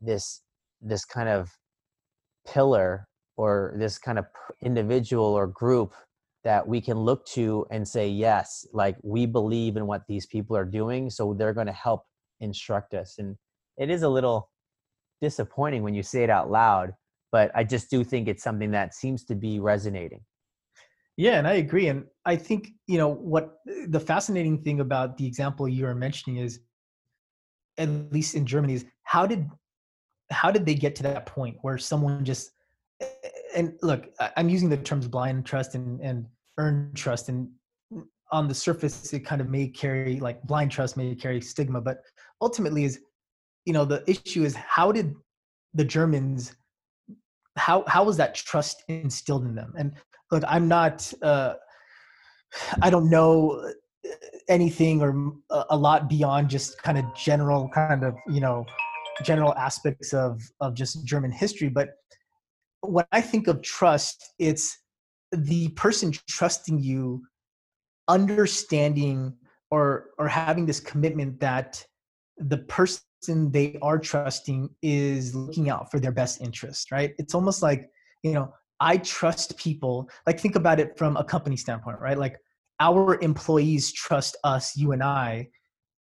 this 0.00 0.42
this 0.80 1.04
kind 1.04 1.28
of 1.28 1.50
pillar 2.46 3.06
or 3.36 3.74
this 3.76 3.98
kind 3.98 4.18
of 4.18 4.26
individual 4.62 5.24
or 5.24 5.46
group 5.46 5.94
that 6.44 6.66
we 6.66 6.80
can 6.80 6.98
look 6.98 7.24
to 7.26 7.66
and 7.70 7.86
say 7.86 8.08
yes 8.08 8.66
like 8.72 8.96
we 9.02 9.26
believe 9.26 9.76
in 9.76 9.86
what 9.86 10.02
these 10.08 10.26
people 10.26 10.56
are 10.56 10.64
doing 10.64 11.08
so 11.08 11.34
they're 11.34 11.54
going 11.54 11.66
to 11.66 11.72
help 11.72 12.04
instruct 12.40 12.94
us. 12.94 13.16
And 13.18 13.36
it 13.78 13.90
is 13.90 14.02
a 14.02 14.08
little 14.08 14.50
disappointing 15.20 15.82
when 15.82 15.94
you 15.94 16.02
say 16.02 16.24
it 16.24 16.30
out 16.30 16.50
loud 16.50 16.92
but 17.30 17.50
i 17.54 17.62
just 17.64 17.88
do 17.88 18.04
think 18.04 18.28
it's 18.28 18.42
something 18.42 18.72
that 18.72 18.92
seems 18.94 19.24
to 19.24 19.34
be 19.34 19.60
resonating. 19.60 20.20
Yeah 21.16 21.38
and 21.38 21.46
i 21.46 21.54
agree 21.54 21.86
and 21.88 22.04
i 22.24 22.36
think 22.36 22.70
you 22.88 22.98
know 22.98 23.08
what 23.08 23.58
the 23.88 24.00
fascinating 24.00 24.62
thing 24.62 24.80
about 24.80 25.16
the 25.16 25.26
example 25.26 25.68
you 25.68 25.86
are 25.86 25.94
mentioning 25.94 26.38
is 26.42 26.60
at 27.78 27.88
least 28.12 28.34
in 28.34 28.44
germany 28.44 28.74
is 28.74 28.84
how 29.04 29.26
did 29.26 29.48
how 30.30 30.50
did 30.50 30.66
they 30.66 30.74
get 30.74 30.96
to 30.96 31.02
that 31.04 31.26
point 31.26 31.56
where 31.62 31.78
someone 31.78 32.24
just 32.24 32.50
and 33.54 33.74
look 33.82 34.08
i'm 34.36 34.48
using 34.48 34.68
the 34.68 34.76
terms 34.76 35.06
blind 35.08 35.44
trust 35.44 35.74
and 35.74 36.00
and 36.00 36.26
earned 36.58 36.96
trust 36.96 37.28
and 37.28 37.48
on 38.30 38.48
the 38.48 38.54
surface 38.54 39.12
it 39.12 39.20
kind 39.20 39.40
of 39.40 39.48
may 39.48 39.66
carry 39.66 40.18
like 40.20 40.42
blind 40.42 40.70
trust 40.70 40.96
may 40.96 41.14
carry 41.14 41.40
stigma 41.40 41.80
but 41.80 41.98
ultimately 42.40 42.84
is 42.84 43.00
you 43.64 43.72
know 43.72 43.84
the 43.84 44.02
issue 44.10 44.44
is 44.44 44.54
how 44.54 44.90
did 44.90 45.14
the 45.74 45.84
germans 45.84 46.54
how 47.56 47.84
how 47.86 48.04
was 48.04 48.16
that 48.16 48.34
trust 48.34 48.82
instilled 48.88 49.44
in 49.44 49.54
them? 49.54 49.72
And 49.76 49.92
look 50.30 50.42
i'm 50.48 50.66
not 50.66 51.12
uh 51.22 51.54
i 52.80 52.90
don't 52.90 53.10
know 53.10 53.72
anything 54.48 55.00
or 55.00 55.32
a 55.70 55.76
lot 55.76 56.08
beyond 56.08 56.48
just 56.48 56.82
kind 56.82 56.98
of 56.98 57.04
general 57.14 57.68
kind 57.68 58.02
of 58.04 58.14
you 58.26 58.40
know 58.40 58.64
general 59.22 59.54
aspects 59.54 60.12
of 60.12 60.40
of 60.60 60.74
just 60.74 61.04
german 61.04 61.30
history 61.30 61.68
but 61.68 61.90
when 62.82 63.04
i 63.12 63.20
think 63.20 63.48
of 63.48 63.62
trust 63.62 64.34
it's 64.38 64.78
the 65.32 65.68
person 65.70 66.12
trusting 66.28 66.78
you 66.78 67.22
understanding 68.08 69.34
or 69.70 70.10
or 70.18 70.28
having 70.28 70.66
this 70.66 70.80
commitment 70.80 71.40
that 71.40 71.84
the 72.38 72.58
person 72.58 73.02
they 73.50 73.78
are 73.82 73.98
trusting 73.98 74.68
is 74.82 75.34
looking 75.34 75.70
out 75.70 75.90
for 75.90 76.00
their 76.00 76.12
best 76.12 76.40
interest, 76.40 76.90
right? 76.90 77.14
It's 77.18 77.34
almost 77.34 77.62
like, 77.62 77.88
you 78.22 78.32
know, 78.32 78.52
I 78.80 78.98
trust 78.98 79.56
people. 79.56 80.08
Like, 80.26 80.40
think 80.40 80.56
about 80.56 80.80
it 80.80 80.98
from 80.98 81.16
a 81.16 81.24
company 81.24 81.56
standpoint, 81.56 82.00
right? 82.00 82.18
Like, 82.18 82.38
our 82.80 83.20
employees 83.20 83.92
trust 83.92 84.36
us, 84.44 84.76
you 84.76 84.92
and 84.92 85.02
I, 85.02 85.48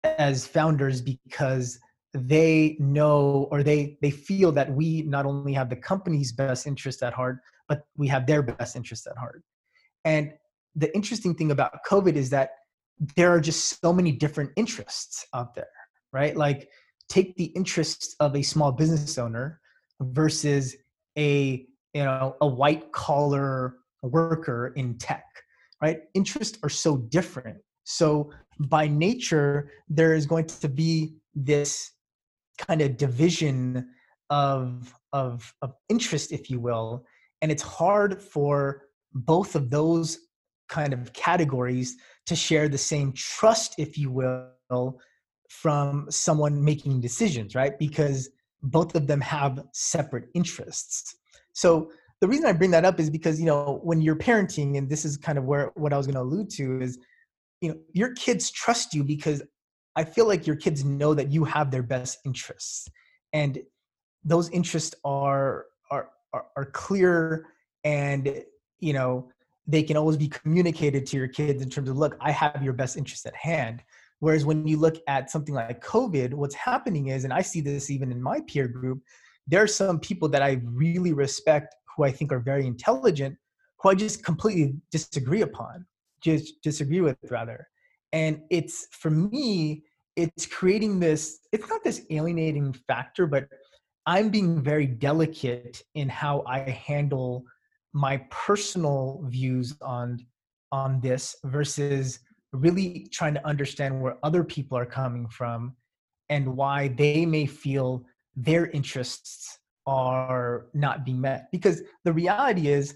as 0.04 0.48
founders 0.48 1.02
because 1.02 1.78
they 2.14 2.76
know 2.80 3.48
or 3.52 3.64
they 3.64 3.98
they 4.02 4.12
feel 4.12 4.52
that 4.52 4.72
we 4.72 5.04
not 5.04 5.26
only 5.26 5.54
have 5.54 5.70
the 5.70 5.76
company's 5.76 6.32
best 6.32 6.68
interest 6.68 7.04
at 7.04 7.14
heart 7.14 7.40
but 7.70 7.84
we 7.96 8.08
have 8.08 8.26
their 8.28 8.42
best 8.42 8.76
interest 8.76 9.08
at 9.08 9.18
heart. 9.18 9.44
And 10.04 10.34
the 10.76 10.94
interesting 10.96 11.36
thing 11.36 11.52
about 11.52 11.72
covid 11.88 12.16
is 12.16 12.30
that 12.32 12.52
there 13.16 13.32
are 13.32 13.40
just 13.40 13.80
so 13.82 13.92
many 13.94 14.12
different 14.12 14.52
interests 14.58 15.26
out 15.34 15.56
there 15.56 15.68
right? 16.14 16.36
Like 16.36 16.70
take 17.10 17.36
the 17.36 17.46
interests 17.46 18.16
of 18.20 18.36
a 18.36 18.42
small 18.42 18.72
business 18.72 19.18
owner 19.18 19.60
versus 20.00 20.76
a 21.18 21.66
you 21.94 22.04
know 22.04 22.36
a 22.42 22.48
white 22.48 22.92
collar 22.92 23.76
worker 24.02 24.74
in 24.76 24.98
tech 24.98 25.26
right? 25.82 26.02
Interests 26.14 26.60
are 26.64 26.70
so 26.70 26.98
different. 26.98 27.58
So 27.86 28.32
by 28.60 28.88
nature 28.88 29.72
there 29.90 30.14
is 30.14 30.26
going 30.26 30.46
to 30.46 30.70
be 30.70 31.16
this 31.34 31.92
kind 32.68 32.82
of 32.82 32.98
division 32.98 33.90
of 34.30 34.94
of 35.14 35.54
of 35.62 35.74
interest 35.90 36.32
if 36.32 36.50
you 36.50 36.60
will 36.60 37.06
and 37.42 37.52
it's 37.52 37.62
hard 37.64 38.22
for 38.22 38.84
both 39.14 39.56
of 39.56 39.70
those 39.70 40.18
kind 40.70 40.94
of 40.94 41.12
categories 41.14 41.98
to 42.26 42.36
share 42.36 42.70
the 42.70 42.78
same 42.78 43.12
trust 43.14 43.76
if 43.78 43.98
you 43.98 44.10
will 44.10 45.00
from 45.50 46.10
someone 46.10 46.64
making 46.64 47.02
decisions, 47.02 47.56
right? 47.56 47.78
Because 47.78 48.30
both 48.64 48.96
of 48.96 49.06
them 49.06 49.20
have 49.20 49.62
separate 49.74 50.30
interests. 50.34 51.16
So 51.54 51.92
the 52.22 52.28
reason 52.28 52.46
I 52.46 52.54
bring 52.54 52.72
that 52.72 52.86
up 52.86 53.00
is 53.00 53.10
because 53.10 53.40
you 53.40 53.46
know 53.46 53.80
when 53.84 54.00
you're 54.00 54.16
parenting, 54.16 54.78
and 54.78 54.90
this 54.90 55.04
is 55.04 55.18
kind 55.18 55.38
of 55.38 55.44
where 55.44 55.72
what 55.76 55.92
I 55.92 55.98
was 55.98 56.08
going 56.08 56.16
to 56.16 56.22
allude 56.22 56.50
to 56.52 56.80
is, 56.82 56.98
you 57.60 57.70
know, 57.70 57.78
your 57.92 58.14
kids 58.14 58.50
trust 58.50 58.94
you 58.94 59.04
because 59.04 59.42
I 59.96 60.04
feel 60.04 60.28
like 60.28 60.48
your 60.48 60.56
kids 60.56 60.84
know 60.86 61.14
that 61.14 61.32
you 61.32 61.44
have 61.44 61.72
their 61.72 61.84
best 61.84 62.20
interests, 62.26 62.90
and 63.34 63.60
those 64.24 64.50
interests 64.50 64.96
are 65.04 65.66
are 65.90 66.10
are, 66.34 66.46
are 66.56 66.66
clear, 66.66 67.48
and 67.84 68.44
you 68.80 68.94
know 68.94 69.30
they 69.68 69.84
can 69.84 69.98
always 69.98 70.18
be 70.18 70.28
communicated 70.28 71.06
to 71.08 71.18
your 71.18 71.28
kids 71.28 71.62
in 71.62 71.70
terms 71.70 71.90
of 71.90 71.98
look, 71.98 72.18
I 72.20 72.32
have 72.32 72.62
your 72.64 72.74
best 72.74 72.98
interest 72.98 73.26
at 73.26 73.36
hand. 73.36 73.84
Whereas 74.20 74.46
when 74.46 74.68
you 74.68 74.78
look 74.78 74.98
at 75.08 75.32
something 75.32 75.56
like 75.56 75.84
COVID, 75.84 76.34
what's 76.34 76.56
happening 76.56 77.08
is, 77.08 77.24
and 77.24 77.34
I 77.34 77.42
see 77.42 77.60
this 77.60 77.90
even 77.90 78.12
in 78.12 78.22
my 78.22 78.42
peer 78.42 78.68
group, 78.68 79.02
there 79.48 79.64
are 79.64 79.68
some 79.68 80.00
people 80.00 80.30
that 80.30 80.44
I 80.44 80.62
really 80.64 81.14
respect 81.14 81.76
who 81.96 82.04
I 82.04 82.12
think 82.12 82.32
are 82.32 82.40
very 82.40 82.68
intelligent, 82.68 83.36
who 83.82 83.90
I 83.90 83.96
just 83.96 84.24
completely 84.24 84.76
disagree 84.92 85.42
upon, 85.42 85.86
just 86.22 86.62
disagree 86.62 87.02
with 87.02 87.18
rather. 87.30 87.68
And 88.14 88.42
it's 88.50 88.88
for 88.92 89.10
me, 89.10 89.84
it's 90.16 90.46
creating 90.46 91.00
this, 91.00 91.40
it's 91.52 91.70
not 91.70 91.84
this 91.84 92.06
alienating 92.10 92.74
factor, 92.88 93.26
but 93.26 93.48
I'm 94.06 94.30
being 94.30 94.62
very 94.62 94.88
delicate 94.88 95.82
in 95.96 96.10
how 96.10 96.44
I 96.48 96.60
handle 96.60 97.46
my 97.94 98.18
personal 98.30 99.24
views 99.28 99.76
on 99.82 100.26
on 100.72 101.02
this 101.02 101.36
versus 101.44 102.20
really 102.54 103.08
trying 103.12 103.34
to 103.34 103.46
understand 103.46 104.02
where 104.02 104.18
other 104.24 104.44
people 104.44 104.78
are 104.78 104.86
coming 104.86 105.28
from 105.28 105.76
and 106.30 106.56
why 106.56 106.88
they 106.88 107.26
may 107.26 107.46
feel 107.46 108.06
their 108.38 108.68
interests 108.68 109.60
are 109.86 110.68
not 110.74 111.04
being 111.04 111.20
met. 111.20 111.52
Because 111.52 111.82
the 112.06 112.14
reality 112.14 112.70
is 112.70 112.96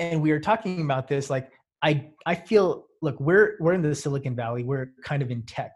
and 0.00 0.20
we 0.20 0.32
are 0.32 0.40
talking 0.40 0.80
about 0.80 1.06
this 1.06 1.30
like 1.30 1.52
i 1.82 2.08
i 2.26 2.34
feel 2.34 2.86
look 3.02 3.18
we're 3.20 3.56
we're 3.60 3.72
in 3.72 3.82
the 3.82 3.94
silicon 3.94 4.36
valley 4.36 4.64
we're 4.64 4.92
kind 5.04 5.22
of 5.22 5.30
in 5.30 5.42
tech. 5.44 5.72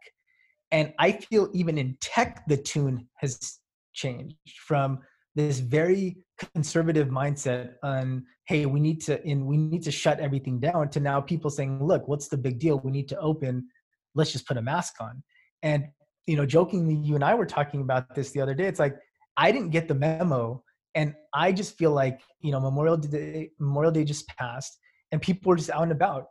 And 0.70 0.92
i 0.98 1.12
feel 1.12 1.48
even 1.52 1.78
in 1.78 1.96
tech 2.00 2.44
the 2.48 2.56
tune 2.56 3.08
has 3.16 3.58
changed 3.92 4.36
from 4.66 5.00
this 5.34 5.58
very 5.58 6.16
conservative 6.54 7.08
mindset 7.08 7.74
on 7.82 8.24
hey 8.46 8.66
we 8.66 8.80
need 8.80 9.00
to 9.02 9.24
in 9.26 9.46
we 9.46 9.56
need 9.56 9.82
to 9.82 9.90
shut 9.90 10.20
everything 10.20 10.58
down 10.58 10.88
to 10.90 11.00
now 11.00 11.20
people 11.20 11.50
saying 11.50 11.84
look 11.84 12.08
what's 12.08 12.28
the 12.28 12.36
big 12.36 12.58
deal? 12.58 12.80
We 12.80 12.90
need 12.90 13.08
to 13.08 13.18
open 13.18 13.68
let's 14.14 14.32
just 14.32 14.46
put 14.46 14.56
a 14.56 14.62
mask 14.62 14.94
on. 15.00 15.22
And 15.62 15.86
you 16.26 16.36
know 16.36 16.46
jokingly 16.46 16.94
you 16.94 17.14
and 17.14 17.24
i 17.24 17.34
were 17.34 17.46
talking 17.46 17.80
about 17.80 18.14
this 18.14 18.30
the 18.30 18.40
other 18.40 18.54
day. 18.54 18.66
It's 18.66 18.80
like 18.80 18.96
i 19.36 19.52
didn't 19.52 19.70
get 19.70 19.88
the 19.88 19.94
memo 19.94 20.62
and 20.94 21.14
i 21.32 21.52
just 21.52 21.76
feel 21.76 21.92
like 21.92 22.20
you 22.40 22.52
know 22.52 22.60
memorial 22.60 22.96
day 22.96 23.50
memorial 23.58 23.92
day 23.92 24.04
just 24.04 24.26
passed 24.28 24.78
and 25.12 25.20
people 25.20 25.50
were 25.50 25.56
just 25.56 25.70
out 25.70 25.82
and 25.82 25.92
about 25.92 26.26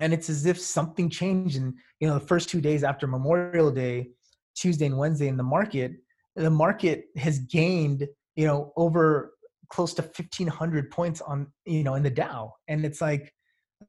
and 0.00 0.12
it's 0.12 0.28
as 0.28 0.46
if 0.46 0.60
something 0.60 1.08
changed 1.08 1.56
in 1.56 1.74
you 2.00 2.08
know 2.08 2.14
the 2.14 2.26
first 2.26 2.48
two 2.48 2.60
days 2.60 2.84
after 2.84 3.06
memorial 3.06 3.70
day 3.70 4.08
tuesday 4.54 4.86
and 4.86 4.96
wednesday 4.96 5.28
in 5.28 5.36
the 5.36 5.42
market 5.42 5.92
the 6.36 6.50
market 6.50 7.04
has 7.16 7.38
gained 7.40 8.06
you 8.36 8.46
know 8.46 8.72
over 8.76 9.34
close 9.68 9.92
to 9.94 10.02
1500 10.02 10.90
points 10.90 11.20
on 11.20 11.46
you 11.64 11.84
know 11.84 11.94
in 11.94 12.02
the 12.02 12.10
dow 12.10 12.52
and 12.68 12.84
it's 12.84 13.00
like 13.00 13.32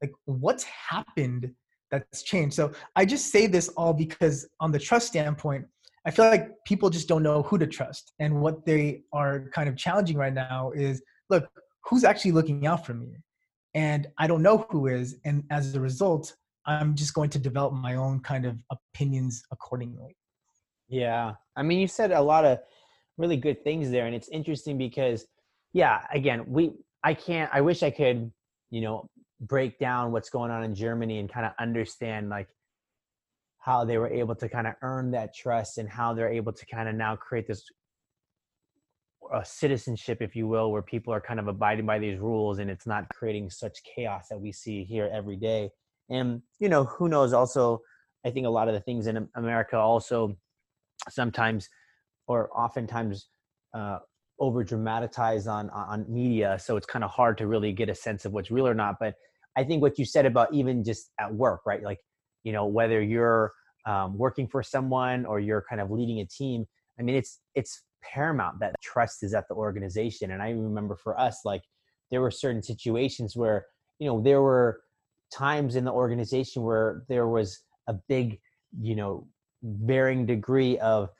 like 0.02 0.12
what's 0.24 0.64
happened 0.64 1.50
that's 1.90 2.22
changed 2.22 2.54
so 2.54 2.70
i 2.96 3.04
just 3.04 3.32
say 3.32 3.46
this 3.46 3.68
all 3.70 3.92
because 3.92 4.48
on 4.60 4.70
the 4.70 4.78
trust 4.78 5.08
standpoint 5.08 5.64
I 6.06 6.10
feel 6.10 6.24
like 6.26 6.48
people 6.64 6.88
just 6.88 7.08
don't 7.08 7.22
know 7.22 7.42
who 7.42 7.58
to 7.58 7.66
trust. 7.66 8.12
And 8.18 8.40
what 8.40 8.64
they 8.64 9.02
are 9.12 9.50
kind 9.52 9.68
of 9.68 9.76
challenging 9.76 10.16
right 10.16 10.32
now 10.32 10.72
is 10.74 11.02
look, 11.28 11.48
who's 11.84 12.04
actually 12.04 12.32
looking 12.32 12.66
out 12.66 12.86
for 12.86 12.94
me? 12.94 13.16
And 13.74 14.08
I 14.18 14.26
don't 14.26 14.42
know 14.42 14.66
who 14.70 14.86
is. 14.88 15.16
And 15.24 15.44
as 15.50 15.74
a 15.74 15.80
result, 15.80 16.34
I'm 16.66 16.94
just 16.94 17.14
going 17.14 17.30
to 17.30 17.38
develop 17.38 17.72
my 17.72 17.96
own 17.96 18.20
kind 18.20 18.44
of 18.44 18.56
opinions 18.70 19.42
accordingly. 19.52 20.16
Yeah. 20.88 21.34
I 21.56 21.62
mean, 21.62 21.78
you 21.78 21.88
said 21.88 22.10
a 22.12 22.20
lot 22.20 22.44
of 22.44 22.58
really 23.16 23.36
good 23.36 23.62
things 23.62 23.90
there. 23.90 24.06
And 24.06 24.14
it's 24.14 24.28
interesting 24.28 24.76
because, 24.76 25.26
yeah, 25.72 26.04
again, 26.12 26.44
we, 26.46 26.72
I 27.04 27.14
can't, 27.14 27.50
I 27.52 27.60
wish 27.60 27.82
I 27.82 27.90
could, 27.90 28.30
you 28.70 28.80
know, 28.80 29.08
break 29.40 29.78
down 29.78 30.12
what's 30.12 30.30
going 30.30 30.50
on 30.50 30.64
in 30.64 30.74
Germany 30.74 31.18
and 31.18 31.32
kind 31.32 31.46
of 31.46 31.52
understand 31.58 32.28
like 32.28 32.48
how 33.58 33.84
they 33.84 33.98
were 33.98 34.08
able 34.08 34.34
to 34.34 34.48
kind 34.48 34.66
of 34.66 34.74
earn 34.82 35.10
that 35.12 35.34
trust 35.34 35.78
and 35.78 35.88
how 35.88 36.12
they're 36.12 36.30
able 36.30 36.52
to 36.52 36.66
kind 36.66 36.88
of 36.88 36.94
now 36.94 37.14
create 37.14 37.46
this 37.46 37.62
uh, 39.32 39.42
citizenship, 39.42 40.18
if 40.20 40.34
you 40.34 40.46
will, 40.48 40.72
where 40.72 40.82
people 40.82 41.12
are 41.12 41.20
kind 41.20 41.40
of 41.40 41.48
abiding 41.48 41.86
by 41.86 41.98
these 41.98 42.18
rules 42.18 42.58
and 42.58 42.70
it's 42.70 42.86
not 42.86 43.08
creating 43.14 43.50
such 43.50 43.78
chaos 43.94 44.28
that 44.28 44.38
we 44.38 44.52
see 44.52 44.84
here 44.84 45.10
every 45.12 45.36
day. 45.36 45.70
And, 46.08 46.42
you 46.58 46.68
know, 46.68 46.84
who 46.84 47.08
knows? 47.08 47.32
Also, 47.32 47.80
I 48.24 48.30
think 48.30 48.46
a 48.46 48.50
lot 48.50 48.68
of 48.68 48.74
the 48.74 48.80
things 48.80 49.06
in 49.06 49.28
America 49.36 49.76
also 49.76 50.36
sometimes 51.08 51.68
or 52.26 52.50
oftentimes 52.56 53.28
uh, 53.74 53.98
over 54.38 54.64
dramatized 54.64 55.46
on 55.46 55.70
on 55.70 56.04
media. 56.08 56.58
So 56.60 56.76
it's 56.76 56.86
kind 56.86 57.04
of 57.04 57.10
hard 57.10 57.38
to 57.38 57.46
really 57.46 57.72
get 57.72 57.88
a 57.88 57.94
sense 57.94 58.24
of 58.24 58.32
what's 58.32 58.50
real 58.50 58.66
or 58.66 58.74
not. 58.74 58.96
But 59.00 59.14
i 59.56 59.64
think 59.64 59.82
what 59.82 59.98
you 59.98 60.04
said 60.04 60.26
about 60.26 60.52
even 60.54 60.84
just 60.84 61.10
at 61.18 61.34
work 61.34 61.62
right? 61.66 61.82
Like 61.82 61.98
you 62.42 62.52
know 62.52 62.66
whether 62.66 63.02
you're 63.02 63.52
um, 63.86 64.16
working 64.16 64.46
for 64.46 64.62
someone 64.62 65.26
or 65.26 65.40
you're 65.40 65.64
kind 65.68 65.80
of 65.80 65.90
leading 65.90 66.20
a 66.20 66.26
team 66.26 66.66
i 66.98 67.02
mean 67.02 67.16
it's 67.16 67.40
it's 67.54 67.82
paramount 68.02 68.60
that 68.60 68.74
trust 68.82 69.22
is 69.22 69.34
at 69.34 69.46
the 69.48 69.54
organization. 69.54 70.30
And 70.30 70.42
i 70.42 70.50
remember 70.50 70.96
for 70.96 71.18
us 71.18 71.40
like 71.44 71.62
there 72.10 72.20
were 72.20 72.30
certain 72.30 72.62
situations 72.62 73.36
where 73.36 73.66
you 73.98 74.06
know 74.06 74.20
there 74.20 74.42
were 74.42 74.80
times 75.32 75.76
in 75.76 75.84
the 75.84 75.92
organization 75.92 76.62
where 76.62 77.04
there 77.08 77.28
was 77.28 77.60
a 77.86 77.94
big 78.08 78.40
you 78.80 78.96
know 78.96 79.26
varying 79.62 80.26
degree 80.26 80.78
of 80.78 81.10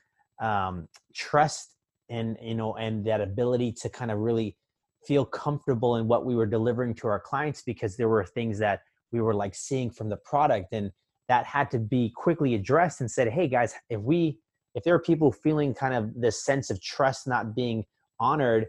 um, 0.41 0.87
trust 1.13 1.75
and 2.09 2.37
you 2.41 2.55
know 2.55 2.75
and 2.75 3.05
that 3.05 3.21
ability 3.21 3.71
to 3.71 3.89
kind 3.89 4.11
of 4.11 4.19
really 4.19 4.57
feel 5.05 5.25
comfortable 5.25 5.95
in 5.95 6.07
what 6.07 6.25
we 6.25 6.35
were 6.35 6.45
delivering 6.45 6.93
to 6.93 7.07
our 7.07 7.19
clients 7.19 7.63
because 7.63 7.97
there 7.97 8.09
were 8.09 8.23
things 8.23 8.59
that 8.59 8.81
we 9.11 9.21
were 9.21 9.33
like 9.33 9.55
seeing 9.55 9.89
from 9.89 10.09
the 10.09 10.17
product. 10.17 10.67
And 10.71 10.91
that 11.27 11.45
had 11.45 11.71
to 11.71 11.79
be 11.79 12.11
quickly 12.15 12.55
addressed 12.55 12.99
and 13.01 13.09
said 13.09 13.29
hey 13.29 13.47
guys 13.47 13.73
if 13.89 14.01
we 14.01 14.37
if 14.75 14.83
there 14.83 14.95
are 14.95 14.99
people 14.99 15.31
feeling 15.31 15.73
kind 15.73 15.93
of 15.93 16.11
this 16.19 16.43
sense 16.43 16.69
of 16.69 16.81
trust 16.81 17.27
not 17.27 17.55
being 17.55 17.83
honored 18.19 18.67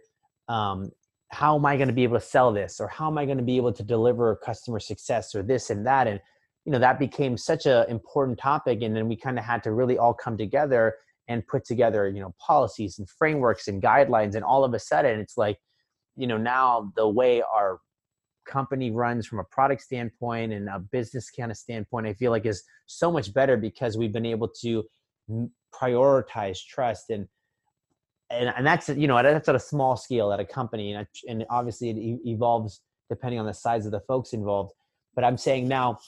um, 0.49 0.91
how 1.31 1.57
am 1.57 1.65
i 1.65 1.77
going 1.77 1.89
to 1.89 1.95
be 1.95 2.03
able 2.03 2.19
to 2.19 2.25
sell 2.25 2.53
this? 2.53 2.79
Or 2.79 2.89
how 2.89 3.09
am 3.09 3.19
i 3.19 3.25
going 3.25 3.39
to 3.39 3.45
be 3.45 3.57
able 3.57 3.73
to 3.73 3.83
deliver 3.83 4.37
customer 4.37 4.79
success 4.79 5.35
or 5.35 5.43
this 5.43 5.71
and 5.71 5.87
that? 5.87 6.07
And 6.07 6.21
you 6.65 6.73
know 6.73 6.79
that 6.79 6.99
became 6.99 7.37
such 7.37 7.67
an 7.67 7.87
important 7.89 8.39
topic 8.39 8.83
and 8.83 8.95
then 8.97 9.09
we 9.09 9.17
kind 9.17 9.39
of 9.39 9.45
had 9.45 9.63
to 9.65 9.73
really 9.73 9.99
all 9.99 10.15
come 10.15 10.37
together 10.37 10.95
and 11.29 11.47
put 11.47 11.65
together 11.65 12.09
you 12.09 12.21
know 12.21 12.35
policies 12.39 12.99
and 12.99 13.09
frameworks 13.09 13.69
and 13.69 13.83
guidelines 13.83 14.35
and 14.35 14.45
all 14.45 14.65
of 14.65 14.75
a 14.75 14.79
sudden 14.79 15.19
it's 15.19 15.37
like 15.37 15.59
you 16.17 16.27
know 16.27 16.37
now 16.37 16.93
the 16.97 17.09
way 17.09 17.43
our 17.43 17.81
company 18.47 18.91
runs 18.91 19.27
from 19.27 19.39
a 19.39 19.45
product 19.45 19.83
standpoint 19.83 20.53
and 20.53 20.69
a 20.69 20.79
business 20.79 21.31
kind 21.31 21.51
of 21.51 21.57
standpoint 21.57 22.07
i 22.07 22.13
feel 22.13 22.31
like 22.31 22.47
is 22.47 22.63
so 22.87 23.11
much 23.11 23.33
better 23.33 23.57
because 23.57 23.97
we've 23.97 24.13
been 24.13 24.27
able 24.27 24.49
to 24.49 24.85
prioritize 25.75 26.59
trust 26.64 27.11
and 27.11 27.29
and, 28.31 28.52
and 28.57 28.67
that's 28.67 28.88
you 28.88 29.07
know 29.07 29.23
that's 29.23 29.49
at 29.49 29.55
a 29.55 29.61
small 29.61 29.97
scale 29.97 30.33
at 30.33 30.41
a 30.41 30.45
company 30.45 30.93
and, 30.93 31.07
and 31.29 31.45
obviously 31.50 31.91
it 31.91 32.21
evolves 32.26 32.81
depending 33.09 33.38
on 33.38 33.47
the 33.47 33.55
size 33.55 33.85
of 33.85 33.92
the 33.92 34.01
folks 34.01 34.33
involved. 34.33 34.73
But 35.14 35.25
i'm 35.25 35.37
saying 35.37 35.68
now 35.68 35.99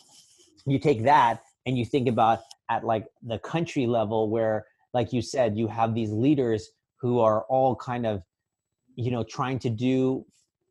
you 0.66 0.78
take 0.78 1.04
that 1.04 1.42
and 1.66 1.76
you 1.76 1.84
think 1.84 2.08
about 2.08 2.40
at 2.70 2.84
like 2.84 3.06
the 3.22 3.38
country 3.38 3.86
level 3.86 4.30
where 4.30 4.66
like 4.92 5.12
you 5.12 5.20
said 5.20 5.56
you 5.56 5.66
have 5.68 5.94
these 5.94 6.10
leaders 6.10 6.70
who 6.96 7.20
are 7.20 7.42
all 7.44 7.76
kind 7.76 8.06
of 8.06 8.22
you 8.96 9.10
know 9.10 9.22
trying 9.22 9.58
to 9.58 9.70
do 9.70 10.24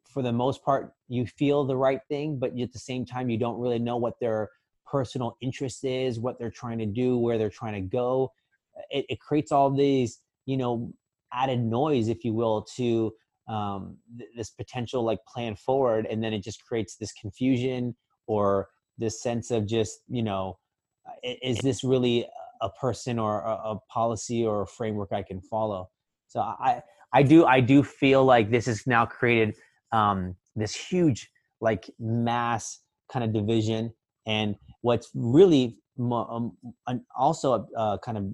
for 0.04 0.24
the 0.24 0.32
most 0.32 0.64
part 0.64 0.94
you 1.08 1.26
feel 1.26 1.64
the 1.64 1.76
right 1.76 2.02
thing 2.10 2.40
but 2.40 2.58
at 2.60 2.72
the 2.74 2.80
same 2.80 3.06
time 3.06 3.30
you 3.30 3.38
don't 3.38 3.60
really 3.60 3.80
know 3.80 3.98
what 3.98 4.20
their 4.20 4.50
personal 4.86 5.38
interest 5.42 5.84
is 5.84 6.20
what 6.20 6.40
they're 6.40 6.52
trying 6.52 6.78
to 6.78 6.86
do 6.86 7.18
where 7.18 7.38
they're 7.38 7.50
trying 7.50 7.74
to 7.74 7.82
go 7.82 8.32
it, 8.90 9.06
it 9.10 9.20
creates 9.20 9.52
all 9.52 9.72
these 9.72 10.20
you 10.46 10.58
know 10.58 10.92
added 11.34 11.60
noise 11.60 12.08
if 12.08 12.24
you 12.24 12.34
will 12.34 12.66
to 12.76 13.12
um, 13.48 13.98
th- 14.18 14.30
this 14.36 14.52
potential 14.52 15.04
like 15.04 15.20
plan 15.28 15.56
forward 15.56 16.08
and 16.10 16.24
then 16.24 16.34
it 16.34 16.44
just 16.44 16.64
creates 16.66 16.96
this 16.96 17.12
confusion 17.14 17.96
or 18.28 18.70
this 18.98 19.22
sense 19.22 19.52
of 19.52 19.68
just 19.68 20.00
you 20.08 20.24
know 20.24 20.58
is 21.24 21.58
this 21.60 21.84
really 21.84 22.28
a 22.62 22.70
person 22.70 23.20
or 23.20 23.42
a, 23.42 23.72
a 23.72 23.80
policy 23.90 24.46
or 24.46 24.64
a 24.64 24.68
framework 24.68 25.12
I 25.12 25.22
can 25.22 25.42
follow. 25.42 25.90
So 26.28 26.40
I 26.40 26.82
I 27.12 27.22
do 27.22 27.46
I 27.46 27.60
do 27.60 27.84
feel 27.84 28.24
like 28.24 28.50
this 28.50 28.66
has 28.66 28.88
now 28.88 29.06
created 29.06 29.56
um, 29.92 30.36
this 30.56 30.74
huge 30.74 31.30
like 31.62 31.90
mass 32.00 32.80
kind 33.12 33.24
of 33.24 33.34
division. 33.34 33.94
And 34.26 34.56
what's 34.82 35.10
really 35.14 35.78
um, 36.00 36.58
also 37.16 37.68
uh, 37.78 37.98
kind 38.00 38.18
of 38.18 38.26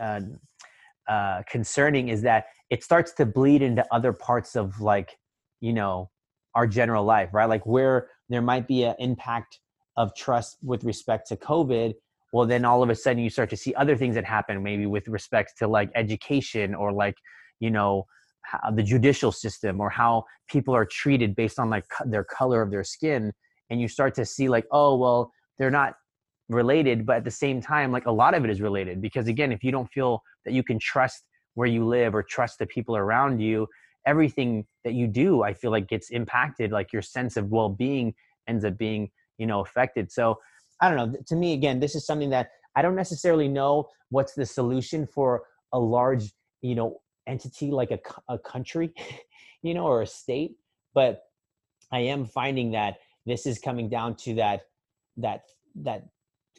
uh, 0.00 0.20
uh, 1.10 1.42
concerning 1.48 2.08
is 2.08 2.22
that 2.22 2.46
it 2.70 2.82
starts 2.84 3.12
to 3.12 3.26
bleed 3.26 3.62
into 3.62 3.84
other 3.90 4.12
parts 4.12 4.56
of 4.56 4.80
like 4.80 5.16
you 5.60 5.72
know 5.72 6.10
our 6.54 6.66
general 6.66 7.04
life, 7.04 7.30
right? 7.32 7.48
Like 7.48 7.64
where 7.66 8.08
there 8.28 8.42
might 8.42 8.66
be 8.66 8.84
an 8.84 8.94
impact 8.98 9.60
of 9.96 10.14
trust 10.16 10.58
with 10.62 10.84
respect 10.84 11.28
to 11.28 11.36
COVID 11.36 11.94
well 12.32 12.46
then 12.46 12.64
all 12.64 12.82
of 12.82 12.90
a 12.90 12.94
sudden 12.94 13.22
you 13.22 13.30
start 13.30 13.50
to 13.50 13.56
see 13.56 13.74
other 13.74 13.96
things 13.96 14.14
that 14.14 14.24
happen 14.24 14.62
maybe 14.62 14.86
with 14.86 15.08
respect 15.08 15.54
to 15.58 15.66
like 15.66 15.90
education 15.94 16.74
or 16.74 16.92
like 16.92 17.16
you 17.60 17.70
know 17.70 18.04
the 18.74 18.82
judicial 18.82 19.32
system 19.32 19.80
or 19.80 19.90
how 19.90 20.24
people 20.48 20.74
are 20.74 20.86
treated 20.86 21.34
based 21.36 21.58
on 21.58 21.68
like 21.68 21.84
their 22.06 22.24
color 22.24 22.62
of 22.62 22.70
their 22.70 22.84
skin 22.84 23.32
and 23.70 23.80
you 23.80 23.88
start 23.88 24.14
to 24.14 24.24
see 24.24 24.48
like 24.48 24.64
oh 24.72 24.96
well 24.96 25.30
they're 25.58 25.70
not 25.70 25.94
related 26.48 27.04
but 27.04 27.16
at 27.16 27.24
the 27.24 27.30
same 27.30 27.60
time 27.60 27.92
like 27.92 28.06
a 28.06 28.10
lot 28.10 28.34
of 28.34 28.44
it 28.44 28.50
is 28.50 28.60
related 28.60 29.02
because 29.02 29.28
again 29.28 29.52
if 29.52 29.62
you 29.62 29.70
don't 29.70 29.90
feel 29.92 30.22
that 30.44 30.52
you 30.52 30.62
can 30.62 30.78
trust 30.78 31.24
where 31.54 31.68
you 31.68 31.84
live 31.84 32.14
or 32.14 32.22
trust 32.22 32.58
the 32.58 32.66
people 32.66 32.96
around 32.96 33.38
you 33.38 33.66
everything 34.06 34.64
that 34.82 34.94
you 34.94 35.06
do 35.06 35.42
i 35.42 35.52
feel 35.52 35.70
like 35.70 35.86
gets 35.88 36.08
impacted 36.10 36.72
like 36.72 36.90
your 36.92 37.02
sense 37.02 37.36
of 37.36 37.50
well-being 37.50 38.14
ends 38.48 38.64
up 38.64 38.78
being 38.78 39.10
you 39.36 39.46
know 39.46 39.60
affected 39.60 40.10
so 40.10 40.38
I 40.80 40.88
don't 40.88 40.96
know. 40.96 41.18
To 41.26 41.36
me, 41.36 41.54
again, 41.54 41.80
this 41.80 41.94
is 41.94 42.06
something 42.06 42.30
that 42.30 42.50
I 42.76 42.82
don't 42.82 42.94
necessarily 42.94 43.48
know 43.48 43.88
what's 44.10 44.34
the 44.34 44.46
solution 44.46 45.06
for 45.06 45.42
a 45.72 45.78
large, 45.78 46.32
you 46.62 46.74
know, 46.74 47.00
entity 47.26 47.70
like 47.70 47.90
a, 47.90 47.98
a 48.28 48.38
country, 48.38 48.94
you 49.62 49.74
know, 49.74 49.86
or 49.86 50.02
a 50.02 50.06
state. 50.06 50.56
But 50.94 51.22
I 51.92 52.00
am 52.00 52.24
finding 52.24 52.72
that 52.72 52.98
this 53.26 53.46
is 53.46 53.58
coming 53.58 53.88
down 53.88 54.14
to 54.16 54.34
that 54.34 54.62
that 55.16 55.42
that 55.74 56.06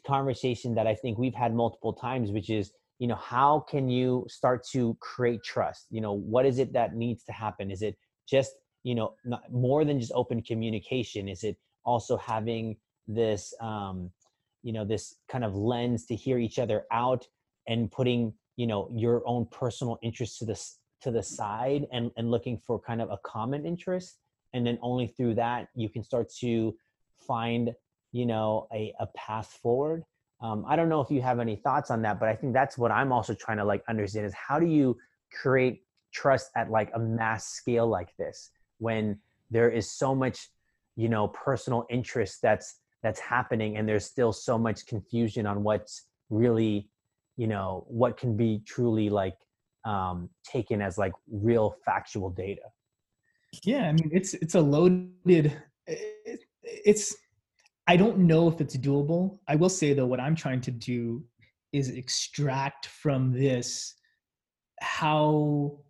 conversation 0.06 0.74
that 0.74 0.86
I 0.86 0.94
think 0.94 1.18
we've 1.18 1.34
had 1.34 1.54
multiple 1.54 1.92
times, 1.92 2.30
which 2.30 2.50
is, 2.50 2.72
you 2.98 3.06
know, 3.06 3.16
how 3.16 3.64
can 3.68 3.88
you 3.88 4.26
start 4.28 4.64
to 4.72 4.96
create 5.00 5.42
trust? 5.42 5.86
You 5.90 6.00
know, 6.00 6.12
what 6.12 6.46
is 6.46 6.58
it 6.58 6.72
that 6.74 6.94
needs 6.94 7.24
to 7.24 7.32
happen? 7.32 7.70
Is 7.70 7.82
it 7.82 7.96
just, 8.28 8.52
you 8.82 8.94
know, 8.94 9.14
not, 9.24 9.50
more 9.52 9.84
than 9.84 10.00
just 10.00 10.12
open 10.14 10.42
communication? 10.42 11.28
Is 11.28 11.44
it 11.44 11.56
also 11.84 12.16
having 12.16 12.76
this 13.08 13.54
um, 13.60 14.10
you 14.62 14.72
know 14.72 14.84
this 14.84 15.16
kind 15.30 15.44
of 15.44 15.54
lens 15.54 16.06
to 16.06 16.14
hear 16.14 16.38
each 16.38 16.58
other 16.58 16.84
out 16.92 17.26
and 17.68 17.90
putting 17.90 18.32
you 18.56 18.66
know 18.66 18.88
your 18.94 19.22
own 19.26 19.46
personal 19.50 19.98
interests 20.02 20.38
to 20.38 20.44
the 20.44 20.60
to 21.02 21.10
the 21.10 21.22
side 21.22 21.86
and 21.92 22.10
and 22.16 22.30
looking 22.30 22.58
for 22.58 22.78
kind 22.78 23.00
of 23.00 23.10
a 23.10 23.18
common 23.24 23.64
interest 23.66 24.18
and 24.52 24.66
then 24.66 24.78
only 24.82 25.06
through 25.06 25.34
that 25.34 25.68
you 25.74 25.88
can 25.88 26.02
start 26.02 26.28
to 26.40 26.74
find 27.26 27.74
you 28.12 28.26
know 28.26 28.66
a, 28.72 28.92
a 29.00 29.06
path 29.16 29.58
forward. 29.62 30.04
Um, 30.42 30.64
i 30.66 30.74
don't 30.74 30.88
know 30.88 31.02
if 31.02 31.10
you 31.10 31.20
have 31.20 31.38
any 31.38 31.56
thoughts 31.56 31.90
on 31.90 32.00
that 32.02 32.18
but 32.18 32.30
i 32.30 32.34
think 32.34 32.54
that's 32.54 32.78
what 32.78 32.90
i'm 32.90 33.12
also 33.12 33.34
trying 33.34 33.58
to 33.58 33.64
like 33.64 33.82
understand 33.90 34.24
is 34.24 34.32
how 34.32 34.58
do 34.58 34.64
you 34.64 34.96
create 35.30 35.82
trust 36.14 36.50
at 36.56 36.70
like 36.70 36.90
a 36.94 36.98
mass 36.98 37.48
scale 37.48 37.86
like 37.86 38.16
this 38.16 38.50
when 38.78 39.18
there 39.50 39.68
is 39.68 39.90
so 39.90 40.14
much 40.14 40.48
you 40.96 41.08
know 41.08 41.28
personal 41.28 41.86
interest 41.90 42.40
that's 42.42 42.76
that's 43.02 43.20
happening 43.20 43.76
and 43.76 43.88
there's 43.88 44.04
still 44.04 44.32
so 44.32 44.58
much 44.58 44.86
confusion 44.86 45.46
on 45.46 45.62
what's 45.62 46.06
really 46.30 46.88
you 47.36 47.46
know 47.46 47.84
what 47.88 48.16
can 48.16 48.36
be 48.36 48.62
truly 48.66 49.08
like 49.08 49.36
um, 49.84 50.28
taken 50.44 50.82
as 50.82 50.98
like 50.98 51.14
real 51.30 51.74
factual 51.86 52.28
data? 52.28 52.60
Yeah 53.64 53.88
i 53.88 53.92
mean 53.92 54.10
it's 54.12 54.34
it's 54.34 54.54
a 54.54 54.60
loaded 54.60 55.56
it's 56.62 57.16
i 57.90 57.96
don't 57.96 58.18
know 58.18 58.46
if 58.46 58.60
it's 58.60 58.76
doable. 58.76 59.40
I 59.48 59.56
will 59.56 59.74
say 59.80 59.92
though 59.94 60.06
what 60.06 60.20
i'm 60.20 60.36
trying 60.36 60.60
to 60.62 60.70
do 60.70 61.24
is 61.72 61.90
extract 61.90 62.86
from 62.86 63.32
this 63.32 63.94
how 64.80 65.80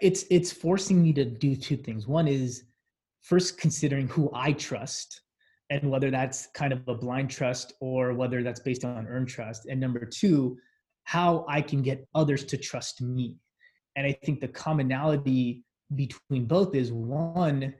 it's 0.00 0.24
it's 0.30 0.52
forcing 0.52 1.02
me 1.02 1.12
to 1.12 1.24
do 1.24 1.56
two 1.56 1.76
things. 1.76 2.06
One 2.06 2.28
is 2.28 2.64
first 3.20 3.58
considering 3.58 4.06
who 4.08 4.30
i 4.32 4.52
trust 4.52 5.22
and 5.70 5.90
whether 5.90 6.10
that's 6.10 6.46
kind 6.54 6.72
of 6.72 6.86
a 6.86 6.94
blind 6.94 7.30
trust 7.30 7.72
or 7.80 8.14
whether 8.14 8.42
that's 8.44 8.60
based 8.60 8.84
on 8.84 9.08
earned 9.08 9.28
trust. 9.28 9.66
And 9.66 9.80
number 9.80 10.04
two 10.06 10.56
how 11.02 11.44
i 11.48 11.60
can 11.60 11.82
get 11.82 12.06
others 12.14 12.44
to 12.44 12.56
trust 12.56 13.02
me. 13.02 13.36
And 13.96 14.06
i 14.06 14.12
think 14.24 14.40
the 14.40 14.54
commonality 14.64 15.64
between 15.96 16.46
both 16.46 16.76
is 16.76 16.92
one 16.92 17.74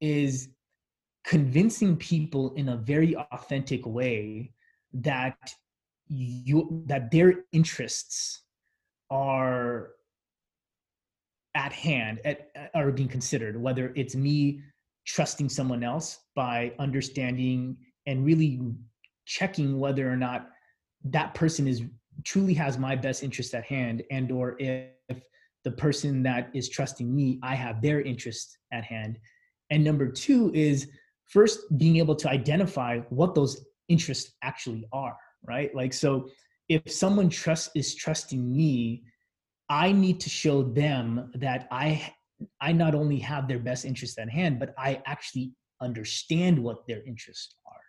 is 0.00 0.48
convincing 1.24 1.96
people 1.96 2.54
in 2.54 2.70
a 2.70 2.76
very 2.76 3.16
authentic 3.16 3.84
way 3.86 4.52
that 4.92 5.36
you 6.08 6.82
that 6.86 7.10
their 7.10 7.44
interests 7.52 8.42
are 9.10 9.90
at 11.54 11.72
hand 11.72 12.20
at, 12.24 12.50
are 12.74 12.90
being 12.90 13.08
considered 13.08 13.60
whether 13.60 13.92
it's 13.96 14.14
me 14.14 14.60
trusting 15.06 15.48
someone 15.48 15.82
else 15.82 16.18
by 16.34 16.72
understanding 16.78 17.76
and 18.06 18.24
really 18.24 18.60
checking 19.26 19.78
whether 19.78 20.10
or 20.10 20.16
not 20.16 20.48
that 21.04 21.34
person 21.34 21.68
is 21.68 21.82
truly 22.24 22.54
has 22.54 22.78
my 22.78 22.96
best 22.96 23.22
interest 23.22 23.54
at 23.54 23.64
hand 23.64 24.02
and 24.10 24.30
or 24.32 24.56
if 24.58 25.22
the 25.64 25.70
person 25.70 26.22
that 26.22 26.50
is 26.54 26.68
trusting 26.68 27.14
me 27.14 27.38
i 27.42 27.54
have 27.54 27.80
their 27.82 28.00
interest 28.00 28.58
at 28.72 28.84
hand. 28.84 29.18
And 29.70 29.84
number 29.84 30.08
two 30.08 30.50
is 30.54 30.88
first 31.30 31.60
being 31.78 31.96
able 31.96 32.14
to 32.14 32.28
identify 32.28 32.98
what 33.08 33.34
those 33.34 33.64
interests 33.88 34.36
actually 34.42 34.84
are 34.92 35.16
right? 35.46 35.74
Like 35.74 35.92
so 35.92 36.28
if 36.68 36.90
someone 36.90 37.28
trust 37.28 37.70
is 37.74 37.94
trusting 37.94 38.56
me 38.56 39.02
i 39.68 39.92
need 39.92 40.20
to 40.20 40.30
show 40.30 40.62
them 40.62 41.30
that 41.34 41.66
i 41.70 42.12
i 42.60 42.72
not 42.72 42.94
only 42.94 43.18
have 43.18 43.48
their 43.48 43.58
best 43.58 43.84
interest 43.84 44.18
at 44.18 44.30
hand 44.30 44.58
but 44.58 44.74
i 44.78 45.02
actually 45.06 45.52
understand 45.80 46.58
what 46.58 46.86
their 46.86 47.02
interests 47.06 47.56
are. 47.66 47.80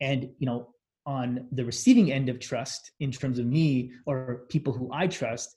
And 0.00 0.30
you 0.38 0.46
know 0.46 0.68
on 1.06 1.46
the 1.52 1.64
receiving 1.64 2.10
end 2.10 2.28
of 2.28 2.40
trust 2.40 2.90
in 3.00 3.12
terms 3.12 3.38
of 3.38 3.46
me 3.46 3.92
or 4.06 4.46
people 4.48 4.72
who 4.72 4.90
i 4.92 5.06
trust 5.06 5.54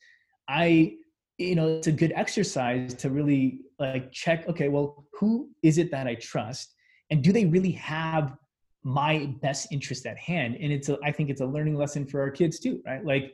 i 0.48 0.94
you 1.38 1.56
know 1.56 1.68
it's 1.68 1.88
a 1.88 1.92
good 1.92 2.14
exercise 2.16 2.94
to 2.94 3.10
really 3.10 3.62
like 3.80 4.12
check 4.12 4.48
okay 4.48 4.70
well 4.70 5.06
who 5.20 5.50
is 5.64 5.78
it 5.78 5.90
that 5.92 6.06
i 6.08 6.16
trust 6.16 6.76
and 7.10 7.24
do 7.24 7.32
they 7.32 7.46
really 7.46 7.72
have 7.72 8.36
my 8.84 9.34
best 9.42 9.68
interest 9.72 10.06
at 10.06 10.18
hand? 10.18 10.58
And 10.60 10.72
it's 10.72 10.90
a, 10.90 10.98
i 11.04 11.12
think 11.12 11.30
it's 11.30 11.42
a 11.42 11.46
learning 11.46 11.76
lesson 11.76 12.06
for 12.06 12.22
our 12.22 12.32
kids 12.32 12.60
too 12.60 12.82
right? 12.86 13.04
Like 13.04 13.34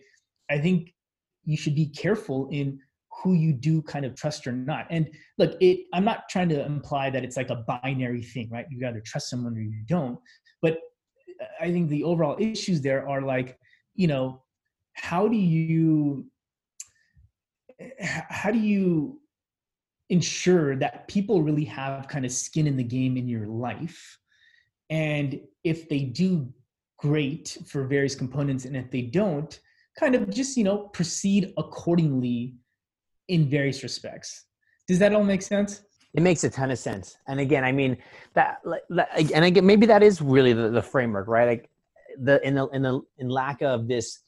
i 0.50 0.58
think 0.58 0.94
you 1.44 1.58
should 1.58 1.76
be 1.76 1.88
careful 1.88 2.50
in 2.52 2.80
who 3.24 3.34
you 3.34 3.54
do 3.54 3.82
kind 3.82 4.06
of 4.06 4.14
trust 4.16 4.46
or 4.46 4.52
not. 4.52 4.88
And 4.90 5.10
look 5.38 5.56
it 5.62 5.86
i'm 5.94 6.06
not 6.06 6.30
trying 6.30 6.50
to 6.50 6.66
imply 6.66 7.10
that 7.10 7.24
it's 7.24 7.38
like 7.38 7.50
a 7.50 7.64
binary 7.68 8.24
thing 8.24 8.50
right? 8.50 8.66
You 8.70 8.86
either 8.88 9.02
trust 9.06 9.30
someone 9.30 9.56
or 9.56 9.62
you 9.62 9.84
don't. 9.88 10.20
But 10.62 10.80
i 11.60 11.72
think 11.72 11.90
the 11.90 12.04
overall 12.04 12.38
issues 12.40 12.82
there 12.82 13.08
are 13.08 13.22
like 13.22 13.58
you 13.96 14.08
know 14.08 14.42
how 14.94 15.28
do 15.28 15.36
you 15.36 16.26
how 18.10 18.52
do 18.52 18.60
you 18.60 19.20
ensure 20.10 20.76
that 20.76 21.08
people 21.08 21.42
really 21.42 21.66
have 21.66 22.08
kind 22.08 22.26
of 22.26 22.32
skin 22.32 22.68
in 22.68 22.78
the 22.78 22.84
game 22.84 23.18
in 23.18 23.28
your 23.28 23.48
life. 23.48 24.18
And 24.90 25.40
if 25.64 25.90
they 25.90 26.00
do 26.00 26.54
great 26.98 27.58
for 27.66 27.84
various 27.86 28.16
components 28.16 28.66
and 28.66 28.76
if 28.76 28.90
they 28.92 29.02
don't 29.02 29.60
kind 30.00 30.16
of 30.16 30.30
just 30.30 30.58
you 30.58 30.64
know 30.64 30.90
proceed 30.90 31.54
accordingly 31.58 32.56
in 33.28 33.50
various 33.50 33.84
respects. 33.84 34.46
Does 34.88 35.00
that 35.00 35.14
all 35.14 35.24
make 35.24 35.42
sense? 35.42 35.82
It 36.14 36.22
makes 36.22 36.44
a 36.44 36.50
ton 36.50 36.72
of 36.72 36.80
sense. 36.80 37.18
And 37.28 37.40
again 37.40 37.64
i 37.64 37.72
mean 37.72 37.98
that 38.34 38.62
and 39.34 39.46
again 39.46 39.66
maybe 39.66 39.86
that 39.86 40.04
is 40.04 40.22
really 40.22 40.54
the, 40.54 40.70
the 40.70 40.82
framework 40.82 41.28
right? 41.28 41.48
Like 41.48 41.70
the 42.20 42.46
in 42.48 42.56
the 42.56 42.68
in 42.68 42.82
the 42.82 43.02
in 43.18 43.30
lack 43.30 43.62
of 43.62 43.88
this 43.88 44.20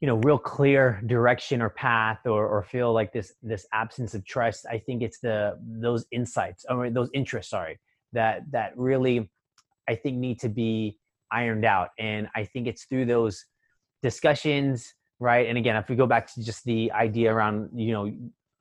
you 0.00 0.06
know 0.06 0.16
real 0.16 0.38
clear 0.38 1.00
direction 1.06 1.62
or 1.62 1.70
path 1.70 2.18
or, 2.26 2.46
or 2.46 2.62
feel 2.62 2.92
like 2.92 3.12
this 3.12 3.32
this 3.42 3.66
absence 3.72 4.14
of 4.14 4.24
trust 4.24 4.66
i 4.70 4.78
think 4.78 5.02
it's 5.02 5.18
the 5.20 5.58
those 5.62 6.04
insights 6.10 6.64
or 6.68 6.90
those 6.90 7.08
interests 7.14 7.50
sorry 7.50 7.78
that 8.12 8.42
that 8.50 8.76
really 8.76 9.30
i 9.88 9.94
think 9.94 10.16
need 10.16 10.38
to 10.40 10.48
be 10.48 10.98
ironed 11.34 11.64
out. 11.64 11.90
And 11.98 12.28
i 12.34 12.44
think 12.44 12.66
it's 12.66 12.84
through 12.84 13.06
those 13.06 13.44
discussions 14.02 14.94
right? 15.20 15.48
And 15.48 15.56
again 15.56 15.76
if 15.76 15.88
we 15.88 15.96
go 15.96 16.06
back 16.06 16.32
to 16.34 16.44
just 16.44 16.64
the 16.64 16.90
idea 16.92 17.32
around 17.32 17.70
you 17.74 17.92
know 17.92 18.12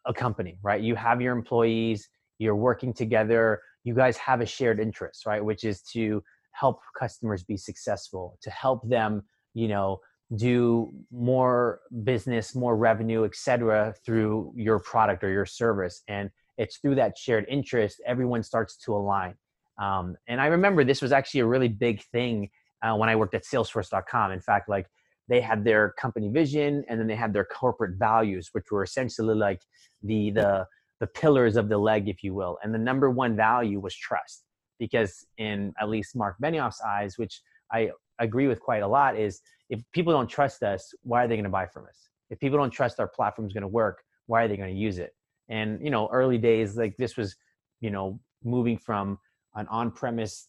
a 0.05 0.13
company 0.13 0.59
right? 0.63 0.81
You 0.81 0.95
have 0.95 1.21
your 1.21 1.33
employees 1.33 2.09
you're 2.39 2.55
working 2.55 2.93
together 2.93 3.61
you 3.83 3.93
guys 3.93 4.17
have 4.17 4.41
a 4.41 4.45
shared 4.45 4.79
interest 4.79 5.25
right? 5.25 5.43
Which 5.43 5.63
is 5.63 5.81
to 5.93 6.23
help 6.51 6.79
customers 6.97 7.43
be 7.43 7.57
successful 7.57 8.37
to 8.41 8.49
help 8.49 8.87
them 8.87 9.23
you 9.53 9.67
know 9.67 9.99
do 10.35 10.91
more 11.11 11.81
business 12.03 12.55
more 12.55 12.75
revenue 12.75 13.23
etc 13.23 13.93
through 14.05 14.53
your 14.55 14.79
product 14.79 15.23
or 15.23 15.29
your 15.29 15.45
service. 15.45 16.01
And 16.07 16.29
it's 16.57 16.77
through 16.77 16.95
that 16.95 17.17
shared 17.17 17.45
interest 17.49 18.01
everyone 18.05 18.43
starts 18.43 18.77
to 18.77 18.93
align. 18.95 19.35
Um, 19.81 20.15
and 20.27 20.39
i 20.39 20.47
remember 20.47 20.83
this 20.83 21.01
was 21.01 21.11
actually 21.11 21.41
a 21.41 21.45
really 21.45 21.67
big 21.67 22.03
thing 22.11 22.49
uh, 22.83 22.95
when 22.95 23.09
i 23.09 23.15
worked 23.15 23.33
at 23.33 23.43
salesforce.com 23.43 24.31
in 24.31 24.39
fact 24.39 24.69
like 24.69 24.87
they 25.27 25.41
had 25.41 25.63
their 25.63 25.93
company 25.97 26.29
vision 26.29 26.83
and 26.87 26.99
then 26.99 27.07
they 27.07 27.15
had 27.15 27.33
their 27.33 27.45
corporate 27.45 27.97
values 27.97 28.49
which 28.51 28.71
were 28.71 28.83
essentially 28.83 29.35
like 29.35 29.61
the 30.03 30.29
the 30.31 30.67
the 31.03 31.07
pillars 31.07 31.57
of 31.57 31.67
the 31.67 31.77
leg 31.77 32.07
if 32.07 32.23
you 32.23 32.33
will. 32.33 32.57
And 32.63 32.73
the 32.73 32.79
number 32.79 33.09
one 33.09 33.35
value 33.35 33.81
was 33.81 33.93
trust. 33.93 34.45
Because 34.79 35.25
in 35.37 35.73
at 35.81 35.89
least 35.89 36.15
mark 36.15 36.35
benioff's 36.41 36.81
eyes 36.81 37.17
which 37.17 37.41
i 37.71 37.89
agree 38.19 38.47
with 38.47 38.59
quite 38.59 38.83
a 38.83 38.87
lot 38.87 39.17
is 39.17 39.41
if 39.69 39.81
people 39.91 40.13
don't 40.13 40.27
trust 40.27 40.63
us, 40.63 40.93
why 41.03 41.23
are 41.23 41.27
they 41.27 41.35
going 41.35 41.43
to 41.43 41.49
buy 41.49 41.65
from 41.65 41.85
us? 41.85 42.09
If 42.29 42.39
people 42.39 42.57
don't 42.57 42.71
trust 42.71 42.99
our 42.99 43.07
platform 43.07 43.47
is 43.47 43.53
going 43.53 43.61
to 43.61 43.67
work, 43.67 44.03
why 44.27 44.43
are 44.43 44.47
they 44.47 44.57
going 44.57 44.73
to 44.73 44.79
use 44.79 44.97
it? 44.97 45.11
And 45.49 45.83
you 45.83 45.89
know, 45.91 46.09
early 46.11 46.37
days 46.37 46.77
like 46.77 46.95
this 46.97 47.17
was, 47.17 47.35
you 47.81 47.91
know, 47.91 48.19
moving 48.43 48.77
from 48.77 49.19
an 49.55 49.67
on-premise 49.67 50.47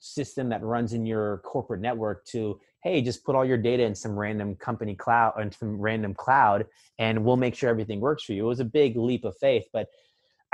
system 0.00 0.48
that 0.48 0.62
runs 0.62 0.92
in 0.94 1.06
your 1.06 1.38
corporate 1.44 1.80
network 1.80 2.24
to 2.24 2.58
hey 2.82 3.00
just 3.00 3.24
put 3.24 3.36
all 3.36 3.44
your 3.44 3.56
data 3.56 3.84
in 3.84 3.94
some 3.94 4.18
random 4.18 4.56
company 4.56 4.96
cloud 4.96 5.32
and 5.36 5.54
some 5.54 5.80
random 5.80 6.12
cloud 6.12 6.66
and 6.98 7.24
we'll 7.24 7.36
make 7.36 7.54
sure 7.54 7.70
everything 7.70 8.00
works 8.00 8.24
for 8.24 8.32
you 8.32 8.44
it 8.44 8.48
was 8.48 8.58
a 8.58 8.64
big 8.64 8.96
leap 8.96 9.24
of 9.24 9.36
faith 9.38 9.64
but 9.72 9.86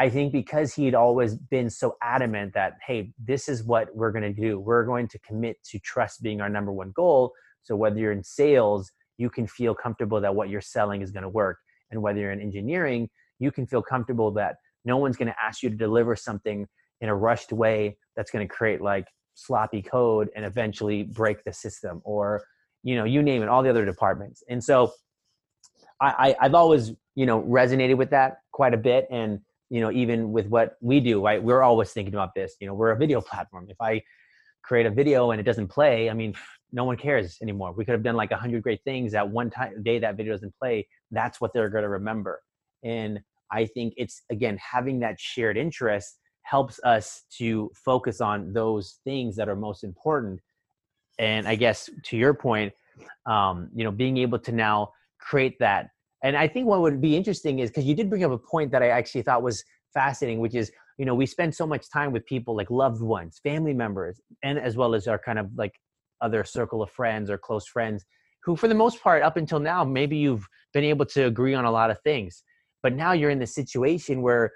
I 0.00 0.08
think 0.08 0.32
because 0.32 0.74
he 0.74 0.84
had 0.84 0.94
always 0.94 1.34
been 1.34 1.70
so 1.70 1.96
adamant 2.02 2.54
that, 2.54 2.74
hey, 2.86 3.12
this 3.18 3.48
is 3.48 3.64
what 3.64 3.94
we're 3.96 4.12
going 4.12 4.22
to 4.22 4.32
do. 4.32 4.60
We're 4.60 4.84
going 4.84 5.08
to 5.08 5.18
commit 5.20 5.56
to 5.70 5.78
trust 5.80 6.22
being 6.22 6.40
our 6.40 6.48
number 6.48 6.72
one 6.72 6.92
goal. 6.94 7.32
So 7.64 7.74
whether 7.74 7.98
you're 7.98 8.12
in 8.12 8.22
sales, 8.22 8.92
you 9.16 9.28
can 9.28 9.48
feel 9.48 9.74
comfortable 9.74 10.20
that 10.20 10.34
what 10.34 10.48
you're 10.48 10.60
selling 10.60 11.02
is 11.02 11.10
going 11.10 11.24
to 11.24 11.28
work. 11.28 11.58
And 11.90 12.00
whether 12.00 12.20
you're 12.20 12.30
in 12.30 12.40
engineering, 12.40 13.08
you 13.40 13.50
can 13.50 13.66
feel 13.66 13.82
comfortable 13.82 14.30
that 14.32 14.56
no 14.84 14.96
one's 14.98 15.16
going 15.16 15.28
to 15.28 15.34
ask 15.42 15.62
you 15.62 15.70
to 15.70 15.76
deliver 15.76 16.14
something 16.14 16.66
in 17.00 17.08
a 17.08 17.14
rushed 17.14 17.52
way 17.52 17.96
that's 18.14 18.30
going 18.30 18.46
to 18.46 18.52
create 18.52 18.80
like 18.80 19.06
sloppy 19.34 19.82
code 19.82 20.28
and 20.36 20.44
eventually 20.44 21.02
break 21.02 21.42
the 21.44 21.52
system 21.52 22.00
or, 22.04 22.42
you 22.84 22.94
know, 22.94 23.04
you 23.04 23.22
name 23.22 23.42
it, 23.42 23.48
all 23.48 23.62
the 23.62 23.70
other 23.70 23.84
departments. 23.84 24.42
And 24.48 24.62
so 24.62 24.92
I, 26.00 26.06
I, 26.40 26.46
I've 26.46 26.54
always, 26.54 26.92
you 27.14 27.26
know, 27.26 27.42
resonated 27.42 27.96
with 27.96 28.10
that 28.10 28.38
quite 28.52 28.74
a 28.74 28.78
bit. 28.78 29.08
And 29.10 29.40
you 29.70 29.80
know 29.80 29.90
even 29.90 30.32
with 30.32 30.46
what 30.46 30.76
we 30.80 31.00
do 31.00 31.24
right? 31.24 31.42
We're 31.42 31.62
always 31.62 31.92
thinking 31.92 32.14
about 32.14 32.34
this 32.34 32.56
you 32.60 32.66
know 32.66 32.74
we're 32.74 32.90
a 32.90 32.96
video 32.96 33.20
platform. 33.20 33.66
If 33.68 33.80
i 33.80 34.02
create 34.62 34.86
a 34.86 34.90
video 34.90 35.30
and 35.30 35.40
it 35.40 35.44
doesn't 35.44 35.68
play 35.68 36.10
i 36.10 36.12
mean 36.12 36.34
no 36.70 36.84
one 36.84 36.96
cares 36.98 37.38
anymore. 37.40 37.72
We 37.72 37.86
could 37.86 37.92
have 37.92 38.02
done 38.02 38.16
like 38.16 38.30
a 38.30 38.36
hundred 38.36 38.62
great 38.62 38.82
things 38.84 39.14
at 39.14 39.26
one 39.26 39.48
time 39.48 39.82
day 39.82 39.98
that 40.00 40.16
video 40.16 40.34
doesn't 40.34 40.54
play 40.58 40.86
that's 41.10 41.40
what 41.40 41.52
they're 41.54 41.70
going 41.70 41.84
to 41.84 41.88
remember. 41.88 42.42
And 42.82 43.20
i 43.50 43.64
think 43.66 43.94
it's 43.96 44.22
again 44.30 44.58
having 44.58 45.00
that 45.00 45.18
shared 45.18 45.56
interest 45.56 46.18
helps 46.42 46.80
us 46.84 47.24
to 47.38 47.70
focus 47.74 48.20
on 48.20 48.52
those 48.52 48.98
things 49.04 49.36
that 49.36 49.48
are 49.48 49.56
most 49.56 49.84
important. 49.84 50.40
And 51.18 51.48
i 51.48 51.54
guess 51.54 51.88
to 52.04 52.16
your 52.16 52.34
point 52.34 52.72
um, 53.26 53.70
you 53.74 53.84
know 53.84 53.90
being 53.90 54.16
able 54.18 54.38
to 54.40 54.52
now 54.52 54.92
create 55.20 55.58
that 55.60 55.90
and 56.22 56.36
I 56.36 56.48
think 56.48 56.66
what 56.66 56.80
would 56.80 57.00
be 57.00 57.16
interesting 57.16 57.60
is 57.60 57.70
because 57.70 57.84
you 57.84 57.94
did 57.94 58.10
bring 58.10 58.24
up 58.24 58.32
a 58.32 58.38
point 58.38 58.72
that 58.72 58.82
I 58.82 58.88
actually 58.88 59.22
thought 59.22 59.42
was 59.42 59.64
fascinating, 59.94 60.40
which 60.40 60.54
is, 60.54 60.72
you 60.98 61.04
know, 61.04 61.14
we 61.14 61.26
spend 61.26 61.54
so 61.54 61.66
much 61.66 61.88
time 61.90 62.12
with 62.12 62.26
people 62.26 62.56
like 62.56 62.70
loved 62.70 63.00
ones, 63.00 63.40
family 63.42 63.72
members, 63.72 64.20
and 64.42 64.58
as 64.58 64.76
well 64.76 64.94
as 64.94 65.06
our 65.06 65.18
kind 65.18 65.38
of 65.38 65.50
like 65.56 65.74
other 66.20 66.44
circle 66.44 66.82
of 66.82 66.90
friends 66.90 67.30
or 67.30 67.38
close 67.38 67.66
friends 67.66 68.04
who, 68.42 68.56
for 68.56 68.68
the 68.68 68.74
most 68.74 69.02
part, 69.02 69.22
up 69.22 69.36
until 69.36 69.60
now, 69.60 69.84
maybe 69.84 70.16
you've 70.16 70.46
been 70.72 70.84
able 70.84 71.04
to 71.06 71.26
agree 71.26 71.54
on 71.54 71.64
a 71.64 71.70
lot 71.70 71.90
of 71.90 72.00
things. 72.02 72.42
But 72.82 72.94
now 72.94 73.12
you're 73.12 73.30
in 73.30 73.38
the 73.38 73.46
situation 73.46 74.22
where 74.22 74.52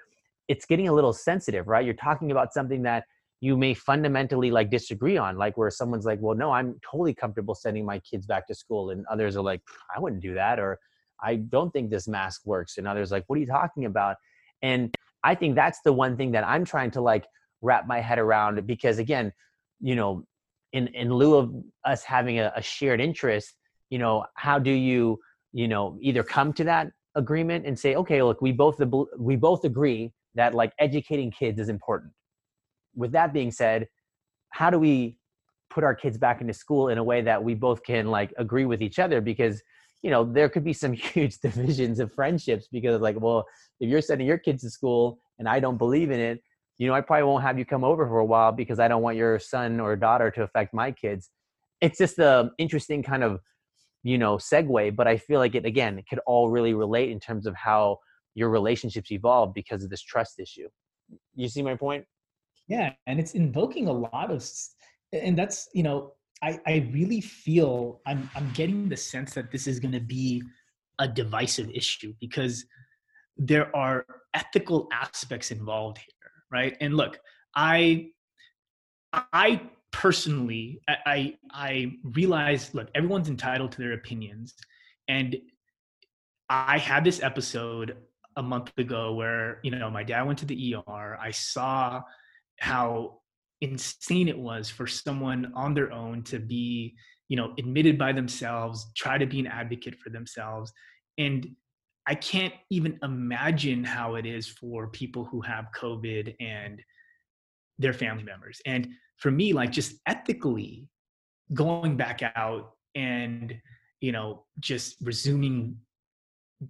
it's 0.47 0.65
getting 0.65 0.87
a 0.87 0.93
little 0.93 1.13
sensitive, 1.13 1.67
right? 1.67 1.85
You're 1.85 1.93
talking 1.93 2.31
about 2.31 2.53
something 2.53 2.83
that 2.83 3.03
you 3.39 3.57
may 3.57 3.73
fundamentally 3.73 4.51
like 4.51 4.69
disagree 4.69 5.17
on 5.17 5.37
like 5.37 5.57
where 5.57 5.69
someone's 5.69 6.05
like 6.05 6.17
well 6.21 6.33
no 6.33 6.49
i'm 6.53 6.79
totally 6.89 7.13
comfortable 7.13 7.53
sending 7.53 7.85
my 7.85 7.99
kids 7.99 8.25
back 8.25 8.47
to 8.47 8.55
school 8.55 8.91
and 8.91 9.05
others 9.11 9.35
are 9.35 9.43
like 9.43 9.59
i 9.93 9.99
wouldn't 9.99 10.21
do 10.21 10.33
that 10.33 10.59
or 10.59 10.79
i 11.23 11.35
don't 11.35 11.71
think 11.71 11.89
this 11.89 12.07
mask 12.07 12.41
works 12.45 12.77
and 12.77 12.87
others 12.87 13.11
like 13.11 13.23
what 13.27 13.37
are 13.37 13.41
you 13.41 13.47
talking 13.47 13.85
about? 13.85 14.15
And 14.61 14.93
i 15.23 15.35
think 15.35 15.55
that's 15.55 15.79
the 15.83 15.93
one 15.93 16.15
thing 16.17 16.31
that 16.31 16.45
i'm 16.47 16.65
trying 16.65 16.91
to 16.91 17.01
like 17.01 17.25
wrap 17.61 17.87
my 17.87 17.99
head 17.99 18.19
around 18.19 18.65
because 18.67 18.99
again 18.99 19.31
you 19.79 19.95
know 19.95 20.23
in 20.73 20.87
in 20.87 21.13
lieu 21.13 21.35
of 21.35 21.53
us 21.85 22.03
having 22.03 22.39
a, 22.39 22.51
a 22.55 22.61
shared 22.61 23.01
interest 23.01 23.55
you 23.89 23.99
know 23.99 24.25
how 24.35 24.57
do 24.59 24.71
you 24.71 25.19
you 25.51 25.67
know 25.67 25.97
either 26.01 26.23
come 26.23 26.53
to 26.53 26.63
that 26.63 26.87
agreement 27.15 27.65
and 27.65 27.77
say 27.77 27.95
okay 27.95 28.21
look 28.23 28.41
we 28.41 28.51
both 28.51 28.79
we 29.17 29.35
both 29.35 29.63
agree 29.63 30.11
that 30.35 30.53
like 30.53 30.73
educating 30.79 31.31
kids 31.31 31.59
is 31.59 31.69
important. 31.69 32.11
With 32.95 33.11
that 33.13 33.33
being 33.33 33.51
said 33.51 33.87
how 34.49 34.69
do 34.69 34.77
we 34.77 35.17
put 35.71 35.83
our 35.83 35.95
kids 35.95 36.15
back 36.15 36.39
into 36.39 36.53
school 36.53 36.89
in 36.89 36.99
a 36.99 37.03
way 37.03 37.21
that 37.21 37.43
we 37.43 37.55
both 37.55 37.81
can 37.83 38.07
like 38.07 38.31
agree 38.37 38.65
with 38.65 38.83
each 38.83 38.99
other? 38.99 39.19
Because 39.19 39.63
you 40.03 40.11
know 40.11 40.23
there 40.23 40.49
could 40.49 40.63
be 40.63 40.73
some 40.73 40.93
huge 41.13 41.39
divisions 41.39 41.99
of 41.99 42.13
friendships 42.13 42.67
because 42.71 43.01
like 43.01 43.19
well 43.19 43.45
if 43.79 43.89
you're 43.89 44.01
sending 44.01 44.27
your 44.27 44.37
kids 44.37 44.61
to 44.61 44.69
school 44.69 45.17
and 45.39 45.49
i 45.49 45.59
don't 45.59 45.77
believe 45.77 46.11
in 46.11 46.19
it 46.19 46.43
you 46.77 46.87
know 46.87 46.93
i 46.93 47.01
probably 47.01 47.23
won't 47.23 47.43
have 47.43 47.57
you 47.57 47.65
come 47.65 47.83
over 47.83 48.05
for 48.05 48.19
a 48.19 48.25
while 48.25 48.51
because 48.51 48.79
i 48.79 48.87
don't 48.87 49.01
want 49.01 49.17
your 49.17 49.39
son 49.39 49.79
or 49.79 49.95
daughter 49.95 50.29
to 50.29 50.43
affect 50.43 50.73
my 50.73 50.91
kids. 50.91 51.31
It's 51.81 51.97
just 51.97 52.17
a 52.19 52.51
interesting 52.57 53.03
kind 53.03 53.23
of 53.23 53.39
you 54.03 54.17
know 54.17 54.37
segue 54.37 54.95
but 54.95 55.07
i 55.07 55.17
feel 55.17 55.39
like 55.39 55.55
it 55.55 55.65
again 55.65 55.97
it 55.99 56.05
could 56.09 56.19
all 56.25 56.49
really 56.49 56.73
relate 56.73 57.09
in 57.09 57.19
terms 57.19 57.45
of 57.45 57.55
how 57.55 57.99
your 58.35 58.49
relationships 58.49 59.11
evolve 59.11 59.53
because 59.53 59.83
of 59.83 59.89
this 59.89 60.01
trust 60.01 60.39
issue. 60.39 60.67
You 61.35 61.47
see 61.47 61.61
my 61.61 61.75
point? 61.75 62.05
Yeah 62.67 62.93
and 63.07 63.19
it's 63.19 63.33
invoking 63.33 63.87
a 63.87 63.91
lot 63.93 64.31
of 64.31 64.45
and 65.11 65.37
that's 65.37 65.69
you 65.73 65.83
know 65.83 66.13
i 66.43 66.59
i 66.67 66.89
really 66.93 67.21
feel 67.21 68.01
i'm 68.05 68.29
i'm 68.35 68.51
getting 68.53 68.87
the 68.87 68.97
sense 68.97 69.33
that 69.33 69.51
this 69.51 69.65
is 69.65 69.79
going 69.79 69.91
to 69.91 69.99
be 69.99 70.43
a 70.99 71.07
divisive 71.07 71.69
issue 71.71 72.13
because 72.19 72.65
there 73.35 73.75
are 73.75 74.05
ethical 74.35 74.87
aspects 74.93 75.49
involved 75.49 75.97
here 75.97 76.23
right? 76.53 76.77
And 76.79 76.95
look 76.95 77.19
i 77.55 78.09
i 79.11 79.61
personally 79.91 80.81
i 80.87 81.35
i 81.51 81.91
realize 82.03 82.73
look 82.73 82.89
everyone's 82.95 83.29
entitled 83.29 83.71
to 83.73 83.79
their 83.79 83.93
opinions. 83.93 84.53
And 85.07 85.35
i 86.49 86.77
had 86.77 87.03
this 87.03 87.21
episode 87.21 87.97
a 88.37 88.43
month 88.43 88.71
ago 88.77 89.13
where 89.13 89.59
you 89.63 89.71
know 89.71 89.89
my 89.89 90.03
dad 90.03 90.23
went 90.23 90.39
to 90.39 90.45
the 90.45 90.75
er 90.75 91.17
i 91.21 91.31
saw 91.31 92.01
how 92.59 93.19
insane 93.63 94.27
it 94.27 94.37
was 94.37 94.69
for 94.69 94.85
someone 94.85 95.51
on 95.55 95.73
their 95.73 95.91
own 95.91 96.21
to 96.23 96.37
be 96.37 96.95
you 97.29 97.37
know 97.37 97.53
admitted 97.57 97.97
by 97.97 98.11
themselves 98.11 98.91
try 98.95 99.17
to 99.17 99.25
be 99.25 99.39
an 99.39 99.47
advocate 99.47 99.95
for 99.95 100.09
themselves. 100.09 100.71
And 101.17 101.47
i 102.05 102.15
can't 102.15 102.53
even 102.69 102.99
imagine 103.01 103.83
how 103.83 104.15
it 104.15 104.25
is 104.25 104.47
for 104.47 104.87
people 104.87 105.23
who 105.23 105.39
have 105.41 105.67
covid 105.75 106.35
and 106.39 106.81
their 107.79 107.93
family 107.93 108.23
members. 108.23 108.61
And 108.65 108.89
for 109.17 109.31
me 109.31 109.53
like 109.53 109.71
just 109.71 109.95
ethically 110.05 110.89
going 111.53 111.97
back 111.97 112.21
out 112.35 112.71
and 112.95 113.55
you 114.01 114.11
know 114.11 114.43
just 114.59 114.97
resuming 115.01 115.77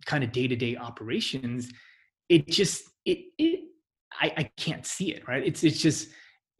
kind 0.06 0.24
of 0.24 0.32
day-to-day 0.32 0.76
operations 0.78 1.72
it 2.30 2.48
just 2.48 2.84
it, 3.06 3.20
it 3.38 3.60
I, 4.20 4.34
I 4.38 4.44
can't 4.58 4.86
see 4.86 5.14
it 5.14 5.28
right? 5.28 5.44
It's 5.46 5.64
it's 5.64 5.82
just 5.82 6.10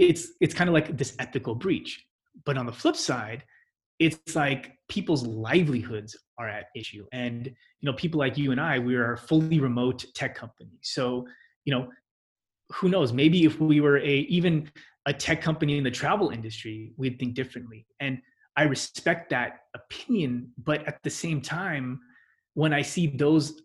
it's 0.10 0.30
it's 0.42 0.54
kind 0.54 0.70
of 0.70 0.74
like 0.74 0.98
this 0.98 1.16
ethical 1.20 1.56
breach. 1.56 2.06
But 2.46 2.58
on 2.58 2.66
the 2.66 2.74
flip 2.74 2.96
side 2.96 3.44
it's 4.00 4.36
like 4.36 4.72
people's 4.90 5.26
livelihoods 5.26 6.18
are 6.40 6.50
at 6.50 6.66
issue. 6.76 7.06
And 7.14 7.46
you 7.46 7.54
know 7.84 7.94
people 7.94 8.20
like 8.20 8.38
you 8.38 8.52
and 8.52 8.60
i 8.60 8.80
we 8.80 8.96
are 8.96 9.14
a 9.14 9.18
fully 9.18 9.60
remote 9.60 10.06
tech 10.16 10.36
company 10.36 10.80
so 10.82 11.28
you 11.66 11.74
know 11.74 11.88
who 12.74 12.90
knows? 12.90 13.14
Maybe 13.14 13.46
if 13.46 13.60
we 13.60 13.82
were 13.82 13.98
a 14.00 14.20
even 14.30 14.70
a 15.06 15.14
tech 15.14 15.42
company 15.42 15.78
in 15.78 15.84
the 15.84 15.92
travel 15.92 16.30
industry, 16.30 16.94
we'd 16.98 17.20
think 17.20 17.36
differently. 17.36 17.86
And 18.00 18.20
I 18.56 18.64
respect 18.64 19.30
that 19.32 19.62
opinion, 19.76 20.52
but 20.58 20.88
at 20.88 21.02
the 21.04 21.10
same 21.10 21.42
time, 21.42 22.00
when 22.54 22.74
I 22.74 22.82
see 22.82 23.08
those 23.08 23.62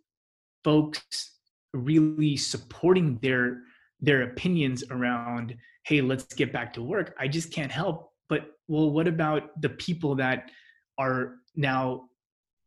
folks 0.65 1.37
really 1.75 2.37
supporting 2.37 3.19
their 3.23 3.63
their 4.01 4.23
opinions 4.23 4.85
around, 4.91 5.55
hey, 5.85 6.01
let's 6.01 6.35
get 6.35 6.53
back 6.53 6.73
to 6.75 6.83
work, 6.83 7.15
I 7.19 7.29
just 7.29 7.53
can't 7.53 7.73
help 7.73 8.13
but 8.29 8.53
well, 8.69 8.91
what 8.91 9.09
about 9.09 9.61
the 9.61 9.71
people 9.71 10.15
that 10.17 10.51
are 10.99 11.37
now 11.57 12.09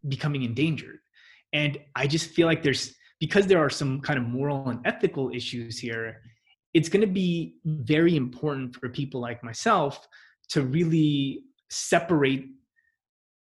becoming 0.07 0.43
endangered? 0.43 0.99
And 1.53 1.77
I 1.95 2.07
just 2.07 2.31
feel 2.31 2.47
like 2.47 2.63
there's 2.63 2.95
because 3.19 3.45
there 3.45 3.59
are 3.59 3.69
some 3.69 4.01
kind 4.01 4.17
of 4.17 4.25
moral 4.25 4.69
and 4.69 4.79
ethical 4.85 5.29
issues 5.33 5.77
here 5.77 6.21
it's 6.73 6.87
going 6.87 7.01
to 7.01 7.13
be 7.13 7.57
very 7.65 8.15
important 8.15 8.73
for 8.73 8.87
people 8.87 9.19
like 9.19 9.43
myself 9.43 10.07
to 10.47 10.61
really 10.61 11.43
separate 11.69 12.45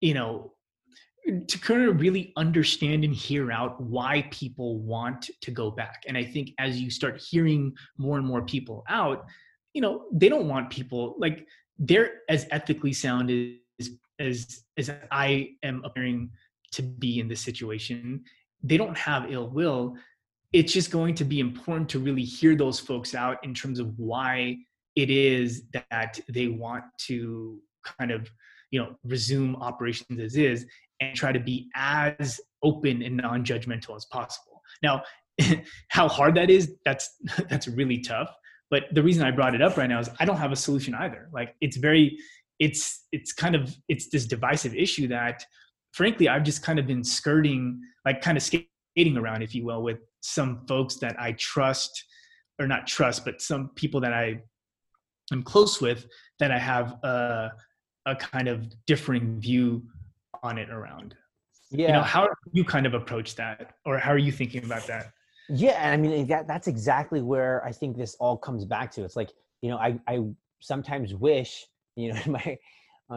you 0.01 0.15
know 0.15 0.51
to 1.31 1.59
kind 1.59 1.83
of 1.83 1.99
really 1.99 2.33
understand 2.35 3.03
and 3.03 3.13
hear 3.13 3.51
out 3.51 3.81
why 3.81 4.27
people 4.31 4.79
want 4.79 5.29
to 5.41 5.51
go 5.51 5.71
back. 5.71 6.03
And 6.07 6.17
i 6.17 6.23
think 6.23 6.51
as 6.59 6.79
you 6.81 6.89
start 6.89 7.21
hearing 7.21 7.73
more 7.97 8.17
and 8.17 8.27
more 8.27 8.41
people 8.41 8.83
out 8.89 9.25
you 9.73 9.81
know 9.81 10.05
they 10.11 10.29
don't 10.29 10.47
want 10.47 10.69
people 10.69 11.15
like 11.19 11.47
they're 11.77 12.21
as 12.27 12.47
ethically 12.51 12.93
sound 12.93 13.29
as 13.79 13.89
as 14.19 14.63
as 14.77 14.91
i 15.11 15.49
am 15.63 15.81
appearing 15.85 16.31
to 16.71 16.81
be 16.81 17.19
in 17.19 17.27
this 17.27 17.41
situation. 17.41 18.23
They 18.63 18.77
don't 18.77 18.97
have 18.97 19.31
ill 19.31 19.49
will. 19.49 19.95
It's 20.51 20.73
just 20.73 20.91
going 20.91 21.15
to 21.15 21.23
be 21.23 21.39
important 21.39 21.89
to 21.89 21.99
really 21.99 22.23
hear 22.23 22.55
those 22.55 22.79
folks 22.79 23.13
out 23.15 23.43
in 23.43 23.53
terms 23.53 23.79
of 23.79 23.97
why 23.97 24.57
it 24.95 25.09
is 25.09 25.63
that 25.71 26.19
they 26.27 26.47
want 26.47 26.83
to 27.07 27.59
kind 27.83 28.11
of 28.11 28.29
you 28.71 28.79
know 28.79 28.95
resume 29.03 29.55
operations 29.55 30.19
as 30.19 30.35
is 30.35 30.65
and 30.99 31.15
try 31.15 31.31
to 31.31 31.39
be 31.39 31.69
as 31.75 32.39
open 32.63 33.01
and 33.01 33.17
non-judgmental 33.17 33.95
as 33.95 34.05
possible. 34.05 34.61
Now 34.83 35.03
how 35.89 36.07
hard 36.07 36.35
that 36.35 36.49
is 36.49 36.75
that's 36.83 37.09
that's 37.49 37.67
really 37.67 37.99
tough 37.99 38.35
but 38.69 38.83
the 38.91 39.01
reason 39.01 39.23
i 39.23 39.31
brought 39.31 39.55
it 39.55 39.61
up 39.61 39.77
right 39.77 39.87
now 39.87 39.97
is 39.97 40.09
i 40.19 40.25
don't 40.25 40.35
have 40.35 40.51
a 40.51 40.55
solution 40.55 40.93
either. 40.95 41.29
Like 41.31 41.55
it's 41.61 41.77
very 41.77 42.17
it's 42.59 43.05
it's 43.13 43.31
kind 43.31 43.55
of 43.55 43.73
it's 43.87 44.09
this 44.09 44.25
divisive 44.25 44.75
issue 44.75 45.07
that 45.07 45.45
frankly 45.93 46.27
i've 46.27 46.43
just 46.43 46.61
kind 46.61 46.77
of 46.77 46.85
been 46.85 47.05
skirting 47.05 47.79
like 48.05 48.21
kind 48.21 48.37
of 48.37 48.43
skating 48.43 49.17
around 49.17 49.41
if 49.41 49.55
you 49.55 49.63
will 49.63 49.81
with 49.81 49.99
some 50.21 50.65
folks 50.67 50.95
that 50.97 51.19
I 51.19 51.33
trust, 51.33 52.05
or 52.59 52.67
not 52.67 52.87
trust, 52.87 53.25
but 53.25 53.41
some 53.41 53.69
people 53.75 54.01
that 54.01 54.13
I 54.13 54.41
am 55.31 55.43
close 55.43 55.81
with 55.81 56.05
that 56.39 56.51
I 56.51 56.59
have 56.59 56.97
a, 57.03 57.51
a 58.05 58.15
kind 58.15 58.47
of 58.47 58.67
differing 58.85 59.39
view 59.39 59.83
on 60.43 60.57
it 60.57 60.69
around. 60.69 61.15
Yeah. 61.71 61.87
You 61.87 61.93
know, 61.93 62.01
how 62.01 62.27
you 62.51 62.63
kind 62.63 62.85
of 62.85 62.93
approach 62.93 63.35
that, 63.35 63.75
or 63.85 63.97
how 63.97 64.11
are 64.11 64.17
you 64.17 64.31
thinking 64.31 64.63
about 64.65 64.87
that? 64.87 65.11
Yeah, 65.49 65.91
I 65.91 65.97
mean 65.97 66.27
that 66.27 66.47
that's 66.47 66.67
exactly 66.67 67.21
where 67.21 67.63
I 67.65 67.71
think 67.71 67.97
this 67.97 68.15
all 68.19 68.37
comes 68.37 68.65
back 68.65 68.91
to. 68.93 69.03
It's 69.03 69.15
like 69.15 69.31
you 69.61 69.69
know, 69.69 69.77
I 69.77 69.99
I 70.07 70.23
sometimes 70.61 71.13
wish 71.13 71.65
you 71.95 72.13
know 72.13 72.19
my 72.27 72.57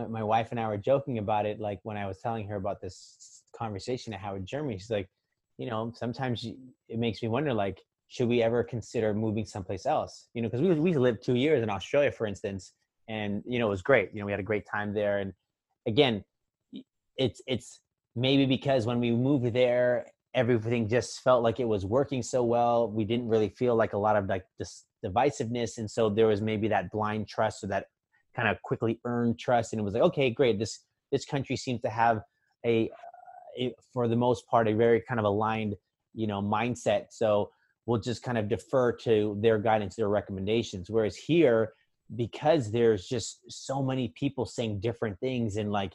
my 0.09 0.23
wife 0.23 0.49
and 0.51 0.61
I 0.61 0.67
were 0.69 0.79
joking 0.79 1.19
about 1.19 1.47
it. 1.47 1.61
Like 1.61 1.81
when 1.83 1.97
I 1.97 2.07
was 2.07 2.19
telling 2.19 2.47
her 2.49 2.57
about 2.57 2.81
this 2.81 3.43
conversation 3.57 4.15
I 4.15 4.19
had 4.19 4.33
with 4.33 4.47
Germany, 4.47 4.79
she's 4.79 4.91
like, 4.91 5.09
you 5.59 5.69
know, 5.69 5.93
sometimes 5.95 6.47
it 6.89 6.99
makes 6.99 7.23
me 7.23 7.29
wonder, 7.29 7.53
like, 7.53 7.81
should 8.09 8.29
we 8.29 8.43
ever 8.43 8.65
consider 8.65 9.15
moving 9.15 9.45
someplace 9.45 9.87
else? 9.87 10.29
You 10.35 10.43
know, 10.43 10.49
because 10.49 10.63
we 10.63 10.75
we 10.75 10.95
lived 10.95 11.23
two 11.23 11.35
years 11.35 11.63
in 11.63 11.71
Australia, 11.71 12.11
for 12.11 12.27
instance, 12.27 12.73
and 13.09 13.43
you 13.47 13.59
know 13.59 13.67
it 13.67 13.71
was 13.71 13.83
great. 13.83 14.11
You 14.13 14.21
know, 14.21 14.27
we 14.27 14.33
had 14.33 14.41
a 14.41 14.45
great 14.45 14.67
time 14.67 14.95
there, 14.95 15.19
and 15.19 15.33
again, 15.87 16.25
it's 17.17 17.41
it's 17.47 17.81
maybe 18.15 18.47
because 18.47 18.87
when 18.87 19.01
we 19.01 19.11
moved 19.13 19.53
there, 19.53 20.07
everything 20.35 20.89
just 20.89 21.21
felt 21.23 21.43
like 21.43 21.61
it 21.61 21.69
was 21.69 21.85
working 21.85 22.23
so 22.23 22.43
well. 22.43 22.91
We 22.91 23.05
didn't 23.05 23.29
really 23.29 23.51
feel 23.51 23.75
like 23.77 23.93
a 23.93 23.99
lot 23.99 24.17
of 24.17 24.27
like 24.27 24.45
this 24.59 24.85
divisiveness, 25.05 25.79
and 25.79 25.91
so 25.91 26.09
there 26.09 26.27
was 26.27 26.41
maybe 26.41 26.69
that 26.69 26.91
blind 26.91 27.29
trust 27.29 27.65
or 27.65 27.69
that 27.69 27.87
kind 28.35 28.49
of 28.49 28.61
quickly 28.63 29.01
earned 29.05 29.39
trust, 29.39 29.73
and 29.73 29.81
it 29.81 29.85
was 29.85 29.95
like, 29.95 30.03
okay, 30.03 30.31
great, 30.31 30.59
this 30.59 30.81
this 31.11 31.25
country 31.25 31.57
seems 31.57 31.81
to 31.83 31.91
have 31.91 32.23
a 32.65 32.91
for 33.93 34.09
the 34.09 34.17
most 34.17 34.47
part 34.47 34.67
a 34.67 34.75
very 34.75 35.03
kind 35.07 35.21
of 35.21 35.27
aligned 35.27 35.75
you 36.15 36.27
know 36.27 36.41
mindset. 36.41 37.07
So 37.11 37.51
we'll 37.87 38.01
just 38.01 38.23
kind 38.23 38.39
of 38.39 38.49
defer 38.49 38.93
to 38.93 39.37
their 39.41 39.59
guidance 39.59 39.97
their 39.97 40.09
recommendations. 40.09 40.89
Whereas 40.89 41.17
here 41.17 41.73
because 42.17 42.71
there's 42.71 43.07
just 43.07 43.41
so 43.49 43.83
many 43.83 44.13
people 44.17 44.45
saying 44.45 44.81
different 44.81 45.19
things 45.21 45.57
and 45.57 45.73
like 45.73 45.93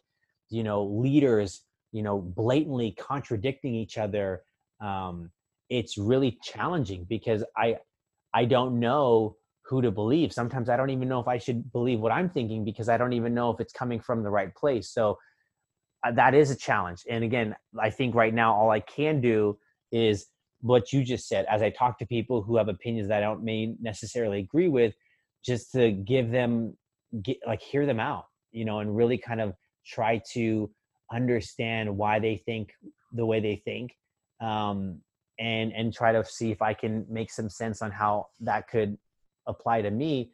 you 0.50 0.64
know 0.64 0.84
leaders 0.84 1.62
you 1.92 2.04
know 2.04 2.20
blatantly 2.20 2.92
contradicting 2.92 3.74
each 3.74 3.98
other 3.98 4.44
um 4.82 5.30
it's 5.70 5.98
really 5.98 6.38
challenging 6.44 7.06
because 7.10 7.44
i 7.56 7.76
i 8.34 8.46
don't 8.46 8.80
know 8.80 9.36
who 9.68 9.82
to 9.82 9.92
believe. 9.92 10.32
Sometimes 10.32 10.70
I 10.70 10.78
don't 10.78 10.90
even 10.90 11.10
know 11.10 11.20
if 11.20 11.28
I 11.28 11.38
should 11.38 11.72
believe 11.72 12.00
what 12.00 12.12
I'm 12.12 12.30
thinking 12.30 12.64
because 12.64 12.88
I 12.88 12.98
don't 12.98 13.14
even 13.14 13.34
know 13.34 13.52
if 13.52 13.60
it's 13.60 13.74
coming 13.74 14.00
from 14.00 14.24
the 14.24 14.30
right 14.30 14.54
place. 14.56 14.90
So 14.90 15.18
uh, 16.06 16.12
that 16.14 16.34
is 16.34 16.52
a 16.52 16.56
challenge. 16.56 17.02
And 17.10 17.24
again, 17.24 17.56
I 17.80 17.90
think 17.90 18.16
right 18.16 18.34
now 18.34 18.54
all 18.54 18.72
I 18.72 18.80
can 18.80 19.20
do 19.20 19.58
is 19.92 20.28
what 20.62 20.94
you 20.94 21.04
just 21.04 21.28
said. 21.28 21.46
As 21.50 21.62
I 21.62 21.70
talk 21.70 22.00
to 22.00 22.06
people 22.06 22.42
who 22.42 22.56
have 22.58 22.70
opinions 22.70 23.10
that 23.10 23.18
I 23.18 23.22
don't 23.22 23.44
may 23.44 23.76
necessarily 23.82 24.40
agree 24.40 24.70
with, 24.70 24.94
just 25.46 25.72
to 25.74 25.92
give 25.92 26.32
them, 26.32 26.78
get, 27.22 27.38
like, 27.46 27.62
hear 27.62 27.86
them 27.86 28.00
out, 28.00 28.26
you 28.52 28.64
know, 28.64 28.80
and 28.80 28.96
really 28.96 29.18
kind 29.18 29.42
of 29.42 29.54
try 29.88 30.22
to 30.34 30.70
understand 31.12 31.96
why 31.96 32.20
they 32.20 32.38
think 32.46 32.72
the 33.14 33.26
way 33.26 33.40
they 33.40 33.62
think 33.64 33.92
um, 34.42 35.00
and 35.40 35.72
and 35.74 35.94
try 35.94 36.12
to 36.12 36.24
see 36.26 36.52
if 36.52 36.62
i 36.62 36.74
can 36.74 37.06
make 37.10 37.32
some 37.32 37.50
sense 37.50 37.82
on 37.82 37.92
how 37.92 38.28
that 38.40 38.68
could 38.68 38.98
apply 39.48 39.82
to 39.82 39.92
me. 39.92 40.32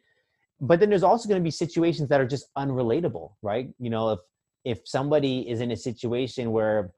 But 0.60 0.80
then 0.80 0.88
there's 0.90 1.02
also 1.02 1.28
going 1.28 1.40
to 1.40 1.44
be 1.44 1.50
situations 1.50 2.08
that 2.08 2.20
are 2.20 2.26
just 2.26 2.46
unrelatable 2.56 3.32
right? 3.42 3.68
You 3.78 3.90
know 3.90 4.10
if 4.10 4.20
if 4.64 4.80
somebody 4.84 5.48
is 5.48 5.60
in 5.60 5.70
a 5.70 5.76
situation 5.76 6.52
where 6.52 6.92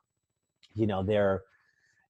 you 0.74 0.86
know 0.86 1.02
they're 1.02 1.42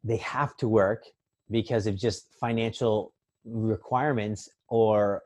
they 0.04 0.18
have 0.18 0.56
to 0.58 0.68
work 0.68 1.04
because 1.50 1.86
of 1.86 1.96
just 1.96 2.28
financial 2.40 3.12
requirements 3.44 4.48
or 4.68 5.22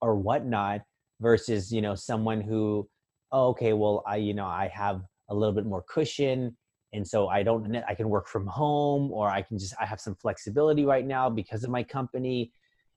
or 0.00 0.16
whatnot 0.16 0.82
versus 1.20 1.72
you 1.72 1.82
know 1.82 1.94
someone 1.94 2.40
who 2.40 2.88
oh, 3.32 3.48
okay 3.48 3.72
well 3.72 4.02
i 4.06 4.16
you 4.16 4.34
know 4.34 4.46
i 4.46 4.70
have 4.72 5.02
a 5.30 5.34
little 5.34 5.54
bit 5.54 5.66
more 5.66 5.82
cushion 5.88 6.56
and 6.92 7.06
so 7.06 7.28
i 7.28 7.42
don't 7.42 7.74
i 7.88 7.94
can 7.94 8.08
work 8.08 8.28
from 8.28 8.46
home 8.46 9.10
or 9.10 9.28
i 9.28 9.42
can 9.42 9.58
just 9.58 9.74
i 9.80 9.86
have 9.86 10.00
some 10.00 10.14
flexibility 10.14 10.84
right 10.84 11.06
now 11.06 11.28
because 11.28 11.64
of 11.64 11.70
my 11.70 11.82
company. 11.82 12.52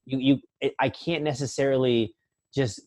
You 0.06 0.20
you 0.20 0.38
it, 0.62 0.76
i 0.80 0.90
can't 0.90 1.24
necessarily 1.24 2.14
just 2.54 2.82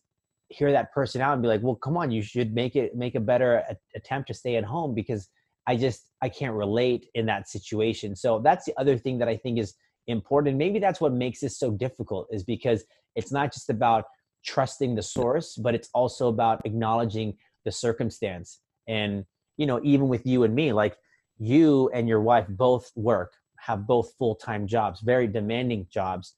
hear 0.49 0.71
that 0.71 0.91
person 0.93 1.21
out 1.21 1.33
and 1.33 1.41
be 1.41 1.47
like 1.47 1.61
well 1.61 1.75
come 1.75 1.97
on 1.97 2.11
you 2.11 2.21
should 2.21 2.53
make 2.53 2.75
it 2.75 2.95
make 2.95 3.15
a 3.15 3.19
better 3.19 3.63
attempt 3.95 4.27
to 4.29 4.33
stay 4.33 4.55
at 4.55 4.63
home 4.63 4.95
because 4.95 5.29
i 5.67 5.75
just 5.75 6.09
i 6.21 6.29
can't 6.29 6.53
relate 6.53 7.07
in 7.13 7.25
that 7.25 7.47
situation. 7.49 8.15
So 8.15 8.39
that's 8.39 8.65
the 8.65 8.73
other 8.79 8.97
thing 8.97 9.19
that 9.19 9.27
i 9.27 9.37
think 9.37 9.59
is 9.59 9.73
important. 10.07 10.57
Maybe 10.57 10.79
that's 10.79 10.99
what 10.99 11.13
makes 11.13 11.39
this 11.39 11.57
so 11.57 11.71
difficult 11.71 12.27
is 12.31 12.43
because 12.43 12.83
it's 13.15 13.31
not 13.31 13.53
just 13.53 13.69
about 13.69 14.05
trusting 14.45 14.95
the 14.95 15.03
source 15.03 15.55
but 15.55 15.75
it's 15.75 15.89
also 15.93 16.27
about 16.27 16.61
acknowledging 16.65 17.35
the 17.65 17.71
circumstance. 17.71 18.59
And 18.87 19.25
you 19.57 19.65
know 19.65 19.79
even 19.83 20.07
with 20.07 20.25
you 20.25 20.43
and 20.43 20.55
me 20.55 20.73
like 20.73 20.97
you 21.37 21.89
and 21.93 22.07
your 22.07 22.21
wife 22.21 22.45
both 22.49 22.89
work 22.95 23.33
have 23.59 23.85
both 23.85 24.13
full-time 24.17 24.67
jobs 24.67 25.01
very 25.01 25.27
demanding 25.27 25.87
jobs. 25.91 26.35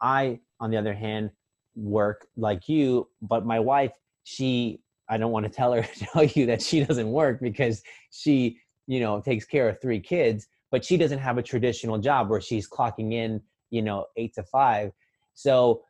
I 0.00 0.40
on 0.60 0.70
the 0.70 0.76
other 0.76 0.94
hand 0.94 1.30
work 1.74 2.26
like 2.36 2.68
you 2.68 3.08
but 3.22 3.46
my 3.46 3.58
wife 3.58 3.92
she 4.24 4.80
i 5.08 5.16
don't 5.16 5.32
want 5.32 5.44
to 5.44 5.50
tell 5.50 5.72
her 5.72 5.82
tell 6.12 6.24
you 6.24 6.46
that 6.46 6.60
she 6.60 6.84
doesn't 6.84 7.10
work 7.10 7.40
because 7.40 7.82
she 8.10 8.58
you 8.86 9.00
know 9.00 9.20
takes 9.20 9.44
care 9.44 9.68
of 9.68 9.80
three 9.80 10.00
kids 10.00 10.46
but 10.70 10.84
she 10.84 10.96
doesn't 10.96 11.18
have 11.18 11.38
a 11.38 11.42
traditional 11.42 11.98
job 11.98 12.28
where 12.28 12.40
she's 12.40 12.68
clocking 12.68 13.12
in 13.12 13.40
you 13.70 13.82
know 13.82 14.06
8 14.16 14.34
to 14.34 14.42
5 14.42 14.90
so 15.34 15.82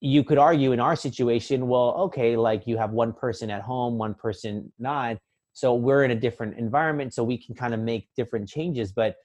you 0.00 0.22
could 0.22 0.38
argue 0.38 0.72
in 0.72 0.80
our 0.80 0.96
situation 0.96 1.68
well 1.68 1.94
okay 1.98 2.36
like 2.36 2.66
you 2.66 2.76
have 2.76 2.90
one 2.90 3.12
person 3.12 3.50
at 3.50 3.62
home 3.62 3.96
one 3.96 4.14
person 4.14 4.70
not 4.78 5.16
so 5.52 5.74
we're 5.74 6.04
in 6.04 6.10
a 6.10 6.14
different 6.14 6.58
environment 6.58 7.14
so 7.14 7.24
we 7.24 7.38
can 7.38 7.54
kind 7.54 7.72
of 7.72 7.80
make 7.80 8.08
different 8.16 8.48
changes 8.48 8.92
but 8.92 9.16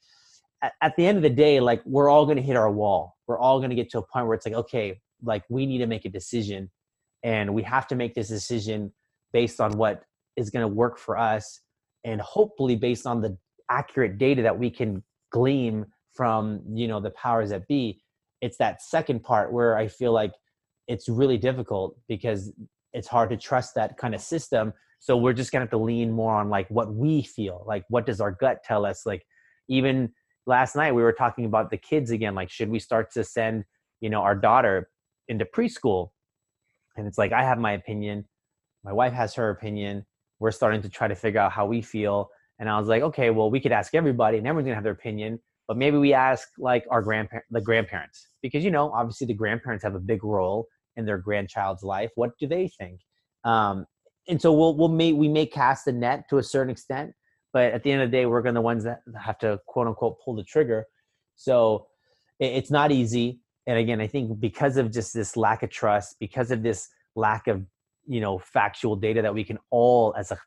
at, 0.82 0.96
the 0.96 1.06
end 1.06 1.18
of 1.18 1.24
the 1.24 1.30
day 1.30 1.60
like 1.60 1.82
we're 1.86 2.10
all 2.10 2.26
going 2.26 2.38
to 2.38 2.44
hit 2.44 2.56
our 2.56 2.72
wall. 2.72 3.18
We're 3.28 3.40
all 3.40 3.60
going 3.60 3.70
to 3.70 3.76
get 3.76 3.90
to 3.92 4.00
a 4.00 4.02
point 4.02 4.28
where 4.28 4.36
it's 4.36 4.46
like 4.46 4.56
okay 4.56 5.00
like 5.24 5.44
we 5.50 5.66
need 5.66 5.80
to 5.80 5.88
make 5.88 6.06
a 6.06 6.10
decision 6.10 6.70
and 7.24 7.54
we 7.54 7.64
have 7.64 7.88
to 7.88 7.96
make 7.96 8.16
this 8.16 8.28
decision 8.28 8.92
based 9.32 9.62
on 9.62 9.78
what 9.78 10.04
is 10.36 10.50
going 10.50 10.64
to 10.64 10.68
work 10.68 10.98
for 10.98 11.18
us 11.18 11.62
and 12.04 12.20
hopefully 12.20 12.76
based 12.76 13.06
on 13.06 13.22
the 13.22 13.38
accurate 13.70 14.18
data 14.18 14.42
that 14.42 14.58
we 14.58 14.70
can 14.70 15.04
glean 15.32 15.86
from 16.14 16.62
you 16.74 16.88
know 16.88 17.00
the 17.00 17.12
powers 17.12 17.50
that 17.50 17.68
be. 17.68 18.02
It's 18.42 18.58
that 18.58 18.82
second 18.82 19.24
part 19.24 19.54
where 19.54 19.78
i 19.78 19.88
feel 19.88 20.12
like 20.12 20.32
it's 20.92 21.08
really 21.08 21.38
difficult 21.38 21.98
because 22.08 22.52
it's 22.94 23.08
hard 23.08 23.30
to 23.30 23.38
trust 23.38 23.76
that 23.76 23.98
kind 23.98 24.14
of 24.14 24.22
system. 24.22 24.74
So 25.00 25.16
we're 25.16 25.34
just 25.34 25.52
gonna 25.52 25.64
have 25.64 25.70
to 25.72 25.78
lean 25.78 26.12
more 26.12 26.36
on 26.36 26.50
like 26.50 26.68
what 26.70 26.94
we 26.94 27.24
feel 27.24 27.64
like 27.66 27.86
what 27.90 28.06
does 28.06 28.20
our 28.20 28.32
gut 28.32 28.64
tell 28.64 28.86
us? 28.86 29.06
Like 29.06 29.26
even 29.70 30.12
last 30.46 30.76
night 30.76 30.94
we 30.94 31.02
were 31.02 31.14
talking 31.14 31.46
about 31.46 31.70
the 31.72 31.78
kids 31.78 32.12
again 32.12 32.36
like 32.36 32.50
should 32.50 32.70
we 32.70 32.80
start 32.80 33.12
to 33.14 33.24
send 33.24 33.64
you 34.02 34.10
know 34.10 34.22
our 34.22 34.36
daughter 34.36 34.90
into 35.28 35.46
preschool? 35.46 36.10
And 36.98 37.08
it's 37.08 37.18
like 37.18 37.32
i 37.32 37.44
have 37.44 37.58
my 37.58 37.72
opinion 37.72 38.26
my 38.84 38.92
wife 38.92 39.14
has 39.14 39.34
her 39.36 39.50
opinion 39.50 40.06
we're 40.40 40.52
starting 40.52 40.82
to 40.82 40.90
try 40.90 41.08
to 41.08 41.16
figure 41.16 41.40
out 41.40 41.52
how 41.52 41.66
we 41.66 41.82
feel. 41.82 42.30
And 42.60 42.70
i 42.70 42.78
was 42.78 42.90
like 42.90 43.02
okay 43.02 43.30
well 43.30 43.50
we 43.50 43.62
could 43.62 43.72
ask 43.72 43.96
everybody 43.96 44.38
and 44.38 44.46
everyone's 44.46 44.66
gonna 44.66 44.76
have 44.76 44.84
their 44.84 44.94
opinion 44.94 45.40
but 45.68 45.78
maybe 45.78 45.98
we 45.98 46.14
ask 46.14 46.50
like 46.58 46.84
our 46.92 47.02
grandparents 47.02 47.48
the 47.50 47.62
grandparents. 47.62 48.28
Because 48.42 48.64
you 48.64 48.72
know 48.72 48.92
obviously 48.92 49.26
the 49.26 49.34
grandparents 49.34 49.84
have 49.86 49.96
a 49.96 50.00
big 50.00 50.24
role 50.24 50.68
in 50.98 51.06
their 51.06 51.18
grandchild's 51.18 51.84
life 51.84 52.12
what 52.16 52.32
do 52.40 52.48
they 52.48 52.68
think 52.68 53.00
um, 53.44 53.86
and 54.28 54.42
so 54.42 54.54
we'll 54.54 54.76
we'll 54.76 54.90
make 54.90 55.16
we 55.16 55.28
may 55.28 55.46
cast 55.46 55.86
the 55.86 55.92
net 55.92 56.30
to 56.30 56.38
a 56.38 56.44
certain 56.44 56.72
extent, 56.72 57.14
but 57.54 57.72
at 57.74 57.84
the 57.84 57.92
end 57.92 58.02
of 58.02 58.12
the 58.12 58.18
day, 58.18 58.26
we're 58.26 58.42
going 58.42 58.56
to 58.56 58.60
the 58.60 58.64
ones 58.64 58.84
that 58.84 59.02
have 59.22 59.38
to 59.40 59.60
quote 59.68 59.88
unquote 59.88 60.18
pull 60.24 60.36
the 60.36 60.44
trigger. 60.44 60.86
So 61.36 61.88
it's 62.40 62.72
not 62.72 62.92
easy. 62.92 63.40
And 63.68 63.78
again, 63.78 64.02
I 64.02 64.08
think 64.08 64.40
because 64.40 64.78
of 64.78 64.92
just 64.92 65.14
this 65.14 65.38
lack 65.38 65.64
of 65.64 65.70
trust, 65.70 66.18
because 66.20 66.52
of 66.52 66.64
this 66.64 66.88
lack 67.16 67.48
of 67.48 67.66
you 68.08 68.22
know 68.22 68.40
factual 68.40 68.96
data 68.96 69.22
that 69.22 69.34
we 69.34 69.44
can 69.44 69.58
all 69.70 70.14
as 70.18 70.32
a 70.32 70.38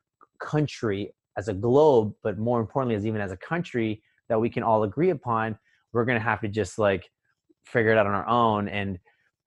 country, 0.40 1.12
as 1.36 1.48
a 1.48 1.54
globe, 1.54 2.14
but 2.22 2.38
more 2.38 2.60
importantly, 2.60 2.94
as 2.94 3.06
even 3.06 3.20
as 3.20 3.32
a 3.32 3.36
country 3.36 4.02
that 4.28 4.40
we 4.40 4.48
can 4.48 4.62
all 4.62 4.84
agree 4.84 5.10
upon, 5.10 5.58
we're 5.92 6.04
going 6.04 6.18
to 6.18 6.24
have 6.24 6.40
to 6.40 6.48
just 6.48 6.78
like 6.78 7.10
figure 7.66 7.90
it 7.90 7.98
out 7.98 8.06
on 8.06 8.14
our 8.14 8.26
own. 8.26 8.68
And 8.68 8.98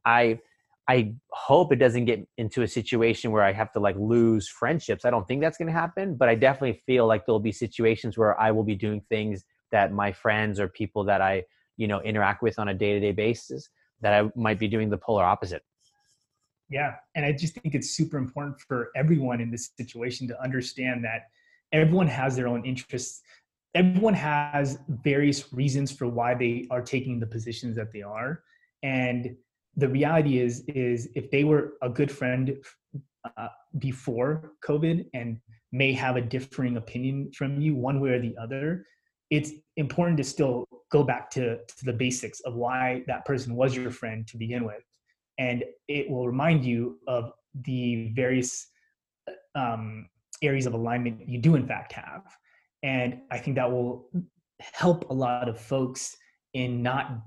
I 0.06 0.40
I 0.90 1.14
hope 1.32 1.74
it 1.74 1.78
doesn't 1.78 2.06
get 2.06 2.26
into 2.38 2.62
a 2.62 2.68
situation 2.68 3.32
where 3.32 3.44
I 3.44 3.52
have 3.52 3.72
to 3.74 3.80
like 3.80 3.98
lose 3.98 4.48
friendships. 4.48 5.04
I 5.04 5.10
don't 5.10 5.28
think 5.28 5.42
that's 5.42 5.58
going 5.58 5.68
to 5.68 5.74
happen, 5.74 6.16
but 6.16 6.30
I 6.30 6.36
definitely 6.36 6.82
feel 6.86 7.06
like 7.06 7.26
there'll 7.26 7.40
be 7.40 7.52
situations 7.52 8.18
where 8.18 8.40
I 8.40 8.52
will 8.52 8.64
be 8.64 8.76
doing 8.76 9.02
things 9.10 9.44
that 9.72 9.92
my 9.92 10.14
friends 10.14 10.62
or 10.62 10.70
people 10.70 11.04
that 11.06 11.20
I, 11.22 11.44
you 11.76 11.88
know, 11.88 12.02
interact 12.02 12.42
with 12.42 12.58
on 12.58 12.70
a 12.70 12.74
day-to-day 12.74 13.12
basis 13.12 13.70
that 14.00 14.14
I 14.14 14.30
might 14.36 14.60
be 14.60 14.68
doing 14.70 14.90
the 14.90 14.98
polar 14.98 15.26
opposite. 15.26 15.62
Yeah, 16.70 16.96
and 17.16 17.26
I 17.26 17.34
just 17.34 17.56
think 17.56 17.76
it's 17.76 17.92
super 17.92 18.18
important 18.18 18.60
for 18.62 18.92
everyone 18.96 19.42
in 19.42 19.52
this 19.52 19.72
situation 19.78 20.28
to 20.30 20.42
understand 20.42 21.04
that 21.04 21.24
everyone 21.74 22.08
has 22.08 22.36
their 22.36 22.48
own 22.48 22.66
interests. 22.66 23.22
Everyone 23.76 24.14
has 24.14 24.80
various 24.88 25.52
reasons 25.52 25.92
for 25.92 26.08
why 26.08 26.34
they 26.34 26.66
are 26.72 26.82
taking 26.82 27.20
the 27.20 27.28
positions 27.28 27.76
that 27.76 27.92
they 27.92 28.02
are 28.02 28.44
and 28.84 29.36
the 29.78 29.88
reality 29.88 30.40
is 30.40 30.64
is 30.68 31.10
if 31.16 31.32
they 31.32 31.44
were 31.44 31.74
a 31.82 31.90
good 31.90 32.12
friend 32.12 32.58
uh, 33.38 33.48
before 33.80 34.54
covid 34.68 35.06
and 35.14 35.40
may 35.72 35.94
have 35.94 36.16
a 36.16 36.22
differing 36.22 36.78
opinion 36.78 37.32
from 37.34 37.62
you 37.62 37.76
one 37.76 38.00
way 38.02 38.10
or 38.10 38.20
the 38.20 38.36
other 38.42 38.86
it's 39.30 39.52
important 39.76 40.18
to 40.18 40.24
still 40.24 40.66
go 40.92 41.04
back 41.04 41.30
to, 41.32 41.58
to 41.58 41.86
the 41.86 41.94
basics 41.94 42.40
of 42.42 42.56
why 42.56 43.04
that 43.08 43.26
person 43.26 43.56
was 43.56 43.76
your 43.76 43.92
friend 43.92 44.26
to 44.28 44.38
begin 44.38 44.64
with. 44.64 44.84
And 45.38 45.64
it 45.88 46.10
will 46.10 46.26
remind 46.28 46.66
you 46.66 47.00
of 47.08 47.32
the 47.66 48.12
various 48.16 48.68
uh, 49.28 49.60
um, 49.60 50.08
areas 50.42 50.66
of 50.66 50.74
alignment 50.74 51.28
you 51.28 51.40
do 51.40 51.56
in 51.56 51.66
fact 51.66 51.94
have. 51.94 52.24
And 52.84 53.22
i 53.32 53.38
think 53.38 53.56
that 53.56 53.72
will 53.72 54.10
help 54.60 55.10
a 55.10 55.14
lot 55.14 55.50
of 55.50 55.60
folks 55.60 56.16
in 56.54 56.84
not 56.84 57.22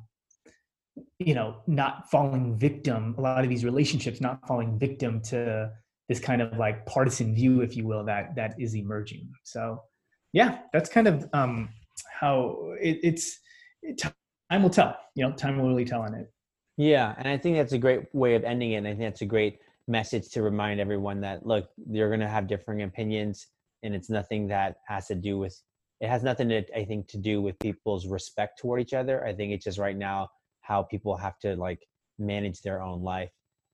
you 1.18 1.34
know 1.34 1.56
not 1.66 2.10
falling 2.10 2.56
victim 2.56 3.14
a 3.18 3.20
lot 3.20 3.42
of 3.42 3.50
these 3.50 3.64
relationships 3.64 4.20
not 4.20 4.46
falling 4.46 4.78
victim 4.78 5.20
to 5.20 5.70
this 6.08 6.18
kind 6.18 6.42
of 6.42 6.58
like 6.58 6.84
partisan 6.86 7.34
view 7.34 7.60
if 7.60 7.76
you 7.76 7.86
will 7.86 8.04
that 8.04 8.34
that 8.34 8.54
is 8.58 8.74
emerging. 8.74 9.30
So 9.44 9.82
yeah 10.32 10.58
that's 10.72 10.90
kind 10.90 11.06
of 11.06 11.28
um 11.32 11.68
how 12.12 12.74
it, 12.80 12.98
it's 13.02 13.38
it, 13.82 13.98
time 13.98 14.62
will 14.62 14.70
tell 14.70 14.96
you 15.14 15.24
know 15.24 15.32
time 15.32 15.58
will 15.58 15.68
really 15.68 15.84
tell 15.84 16.02
on 16.02 16.14
it. 16.14 16.32
Yeah 16.76 17.14
and 17.18 17.28
i 17.28 17.36
think 17.36 17.56
that's 17.56 17.72
a 17.72 17.78
great 17.78 18.12
way 18.14 18.34
of 18.34 18.44
ending 18.44 18.72
it 18.72 18.76
and 18.76 18.88
i 18.88 18.90
think 18.90 19.02
that's 19.02 19.22
a 19.22 19.26
great 19.26 19.58
message 19.86 20.30
to 20.30 20.42
remind 20.42 20.80
everyone 20.80 21.20
that 21.20 21.46
look 21.46 21.70
you're 21.90 22.08
going 22.08 22.20
to 22.20 22.28
have 22.28 22.46
differing 22.46 22.82
opinions 22.82 23.48
and 23.82 23.94
it's 23.94 24.08
nothing 24.08 24.48
that 24.48 24.76
has 24.86 25.06
to 25.08 25.14
do 25.14 25.38
with 25.38 25.60
it 26.00 26.08
has 26.08 26.22
nothing 26.22 26.48
to 26.48 26.64
i 26.76 26.84
think 26.84 27.06
to 27.08 27.18
do 27.18 27.42
with 27.42 27.58
people's 27.58 28.06
respect 28.06 28.58
toward 28.58 28.80
each 28.80 28.94
other. 28.94 29.24
I 29.24 29.32
think 29.34 29.52
it's 29.52 29.64
just 29.64 29.78
right 29.78 29.96
now 29.96 30.30
how 30.70 30.82
people 30.82 31.16
have 31.16 31.38
to 31.38 31.56
like 31.56 31.86
manage 32.18 32.62
their 32.62 32.82
own 32.82 33.02
life 33.02 33.32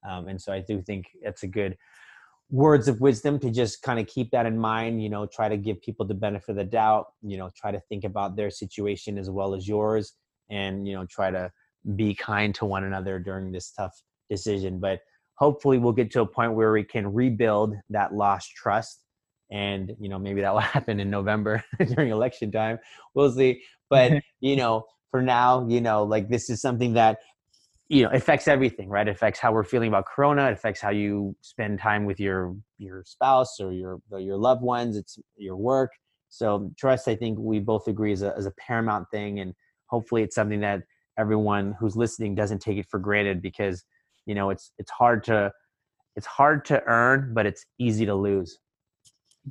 um, 0.08 0.28
and 0.28 0.40
so 0.40 0.52
i 0.52 0.60
do 0.60 0.80
think 0.82 1.06
it's 1.22 1.42
a 1.42 1.46
good 1.46 1.76
words 2.50 2.86
of 2.86 3.00
wisdom 3.00 3.38
to 3.40 3.50
just 3.50 3.82
kind 3.82 3.98
of 3.98 4.06
keep 4.06 4.30
that 4.30 4.46
in 4.46 4.56
mind 4.58 5.02
you 5.02 5.10
know 5.10 5.26
try 5.26 5.48
to 5.48 5.56
give 5.56 5.80
people 5.82 6.06
the 6.06 6.14
benefit 6.14 6.50
of 6.50 6.56
the 6.56 6.64
doubt 6.64 7.06
you 7.22 7.36
know 7.36 7.50
try 7.56 7.70
to 7.70 7.80
think 7.88 8.04
about 8.04 8.36
their 8.36 8.50
situation 8.50 9.18
as 9.18 9.28
well 9.28 9.54
as 9.54 9.66
yours 9.66 10.14
and 10.50 10.86
you 10.86 10.94
know 10.94 11.04
try 11.06 11.30
to 11.30 11.50
be 11.94 12.14
kind 12.14 12.54
to 12.56 12.64
one 12.64 12.84
another 12.84 13.18
during 13.18 13.52
this 13.52 13.70
tough 13.70 13.92
decision. 14.28 14.80
But 14.80 15.00
hopefully, 15.34 15.78
we'll 15.78 15.92
get 15.92 16.10
to 16.12 16.22
a 16.22 16.26
point 16.26 16.54
where 16.54 16.72
we 16.72 16.82
can 16.82 17.12
rebuild 17.12 17.74
that 17.90 18.14
lost 18.14 18.50
trust. 18.56 19.02
And 19.52 19.94
you 20.00 20.08
know, 20.08 20.18
maybe 20.18 20.40
that 20.40 20.52
will 20.52 20.60
happen 20.76 20.98
in 20.98 21.10
November 21.10 21.62
during 21.94 22.10
election 22.10 22.50
time. 22.50 22.78
We'll 23.14 23.30
see. 23.30 23.62
But 23.88 24.12
you 24.40 24.56
know, 24.56 24.84
for 25.16 25.22
now, 25.22 25.66
you 25.66 25.80
know, 25.80 26.02
like 26.02 26.28
this 26.28 26.50
is 26.50 26.60
something 26.60 26.92
that 26.92 27.20
you 27.88 28.02
know 28.02 28.10
affects 28.10 28.48
everything 28.48 28.90
right? 28.90 29.08
It 29.08 29.12
affects 29.12 29.40
how 29.40 29.50
we're 29.50 29.64
feeling 29.64 29.88
about 29.88 30.04
corona 30.04 30.48
it 30.48 30.52
affects 30.52 30.78
how 30.78 30.90
you 30.90 31.34
spend 31.40 31.78
time 31.78 32.04
with 32.04 32.20
your 32.20 32.54
your 32.76 33.02
spouse 33.06 33.58
or 33.58 33.72
your 33.72 33.98
your 34.10 34.36
loved 34.36 34.60
ones 34.60 34.94
it's 34.94 35.18
your 35.38 35.56
work. 35.56 35.92
So 36.28 36.70
trust 36.76 37.08
i 37.08 37.16
think 37.16 37.38
we 37.38 37.60
both 37.60 37.88
agree 37.88 38.12
is 38.12 38.20
a, 38.20 38.34
is 38.34 38.44
a 38.44 38.52
paramount 38.66 39.06
thing 39.10 39.40
and 39.40 39.54
hopefully 39.86 40.22
it's 40.22 40.34
something 40.34 40.60
that 40.60 40.82
everyone 41.18 41.74
who's 41.80 41.96
listening 41.96 42.34
doesn't 42.34 42.58
take 42.58 42.76
it 42.76 42.86
for 42.90 43.00
granted 43.00 43.40
because 43.40 43.84
you 44.26 44.34
know 44.34 44.50
it's 44.50 44.72
it's 44.76 44.90
hard 44.90 45.24
to 45.24 45.50
it's 46.14 46.26
hard 46.26 46.66
to 46.66 46.82
earn 46.86 47.32
but 47.32 47.46
it's 47.46 47.64
easy 47.78 48.04
to 48.04 48.14
lose. 48.14 48.58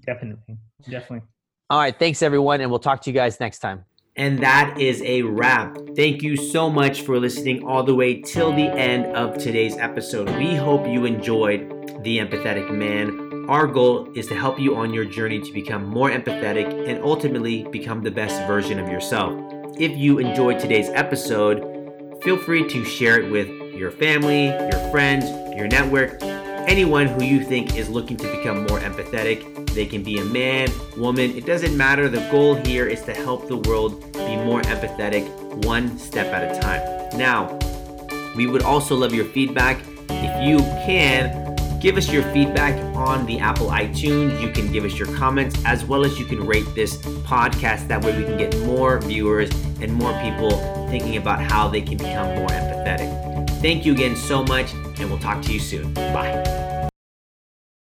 Definitely. 0.05 0.57
Definitely. 0.83 1.27
All 1.71 1.79
right. 1.79 1.97
Thanks 1.97 2.21
everyone 2.21 2.61
and 2.61 2.69
we'll 2.69 2.85
talk 2.89 3.01
to 3.01 3.09
you 3.09 3.15
guys 3.15 3.39
next 3.39 3.59
time 3.59 3.85
and 4.15 4.39
that 4.39 4.79
is 4.79 5.01
a 5.01 5.21
wrap. 5.23 5.77
Thank 5.95 6.21
you 6.21 6.37
so 6.37 6.69
much 6.69 7.01
for 7.01 7.19
listening 7.19 7.63
all 7.63 7.83
the 7.83 7.95
way 7.95 8.21
till 8.21 8.51
the 8.51 8.67
end 8.67 9.07
of 9.15 9.37
today's 9.37 9.75
episode. 9.77 10.29
We 10.37 10.55
hope 10.55 10.87
you 10.87 11.05
enjoyed 11.05 11.69
The 12.03 12.19
Empathetic 12.19 12.71
Man. 12.71 13.45
Our 13.49 13.67
goal 13.67 14.11
is 14.15 14.27
to 14.27 14.35
help 14.35 14.59
you 14.59 14.75
on 14.75 14.93
your 14.93 15.05
journey 15.05 15.39
to 15.39 15.53
become 15.53 15.85
more 15.85 16.09
empathetic 16.09 16.87
and 16.87 17.03
ultimately 17.03 17.63
become 17.65 18.01
the 18.01 18.11
best 18.11 18.35
version 18.47 18.79
of 18.79 18.87
yourself. 18.89 19.33
If 19.77 19.97
you 19.97 20.19
enjoyed 20.19 20.59
today's 20.59 20.89
episode, 20.89 22.21
feel 22.23 22.37
free 22.37 22.67
to 22.69 22.85
share 22.85 23.19
it 23.19 23.29
with 23.29 23.49
your 23.75 23.91
family, 23.91 24.45
your 24.45 24.91
friends, 24.91 25.25
your 25.55 25.67
network, 25.67 26.21
anyone 26.67 27.07
who 27.07 27.23
you 27.23 27.43
think 27.43 27.75
is 27.75 27.89
looking 27.89 28.17
to 28.17 28.31
become 28.37 28.65
more 28.67 28.79
empathetic 28.79 29.65
they 29.75 29.85
can 29.85 30.03
be 30.03 30.19
a 30.19 30.25
man, 30.25 30.69
woman, 30.95 31.35
it 31.35 31.45
doesn't 31.45 31.75
matter. 31.75 32.07
The 32.07 32.25
goal 32.31 32.55
here 32.55 32.87
is 32.87 33.03
to 33.03 33.13
help 33.13 33.49
the 33.49 33.57
world 33.57 34.01
be 34.13 34.37
more 34.37 34.61
empathetic 34.61 35.27
one 35.65 35.99
step 35.99 36.27
at 36.27 36.55
a 36.55 36.61
time. 36.61 37.19
Now, 37.19 37.59
we 38.35 38.47
would 38.47 38.63
also 38.63 38.95
love 38.95 39.13
your 39.13 39.25
feedback. 39.25 39.81
If 40.09 40.47
you 40.47 40.59
can, 40.85 41.79
give 41.81 41.97
us 41.97 42.09
your 42.09 42.23
feedback 42.31 42.73
on 42.95 43.25
the 43.25 43.37
Apple 43.39 43.67
iTunes. 43.67 44.41
You 44.41 44.51
can 44.51 44.71
give 44.71 44.85
us 44.85 44.97
your 44.97 45.13
comments 45.13 45.61
as 45.65 45.83
well 45.83 46.05
as 46.05 46.17
you 46.17 46.25
can 46.25 46.47
rate 46.47 46.65
this 46.73 46.95
podcast. 47.27 47.89
That 47.89 48.03
way, 48.03 48.17
we 48.17 48.23
can 48.23 48.37
get 48.37 48.57
more 48.59 48.99
viewers 49.01 49.49
and 49.81 49.93
more 49.93 50.17
people 50.21 50.51
thinking 50.87 51.17
about 51.17 51.41
how 51.41 51.67
they 51.67 51.81
can 51.81 51.97
become 51.97 52.33
more 52.37 52.47
empathetic. 52.47 53.24
Thank 53.61 53.85
you 53.85 53.93
again 53.93 54.15
so 54.15 54.43
much, 54.43 54.73
and 54.73 55.09
we'll 55.09 55.19
talk 55.19 55.41
to 55.43 55.53
you 55.53 55.59
soon. 55.59 55.93
Bye. 55.93 56.64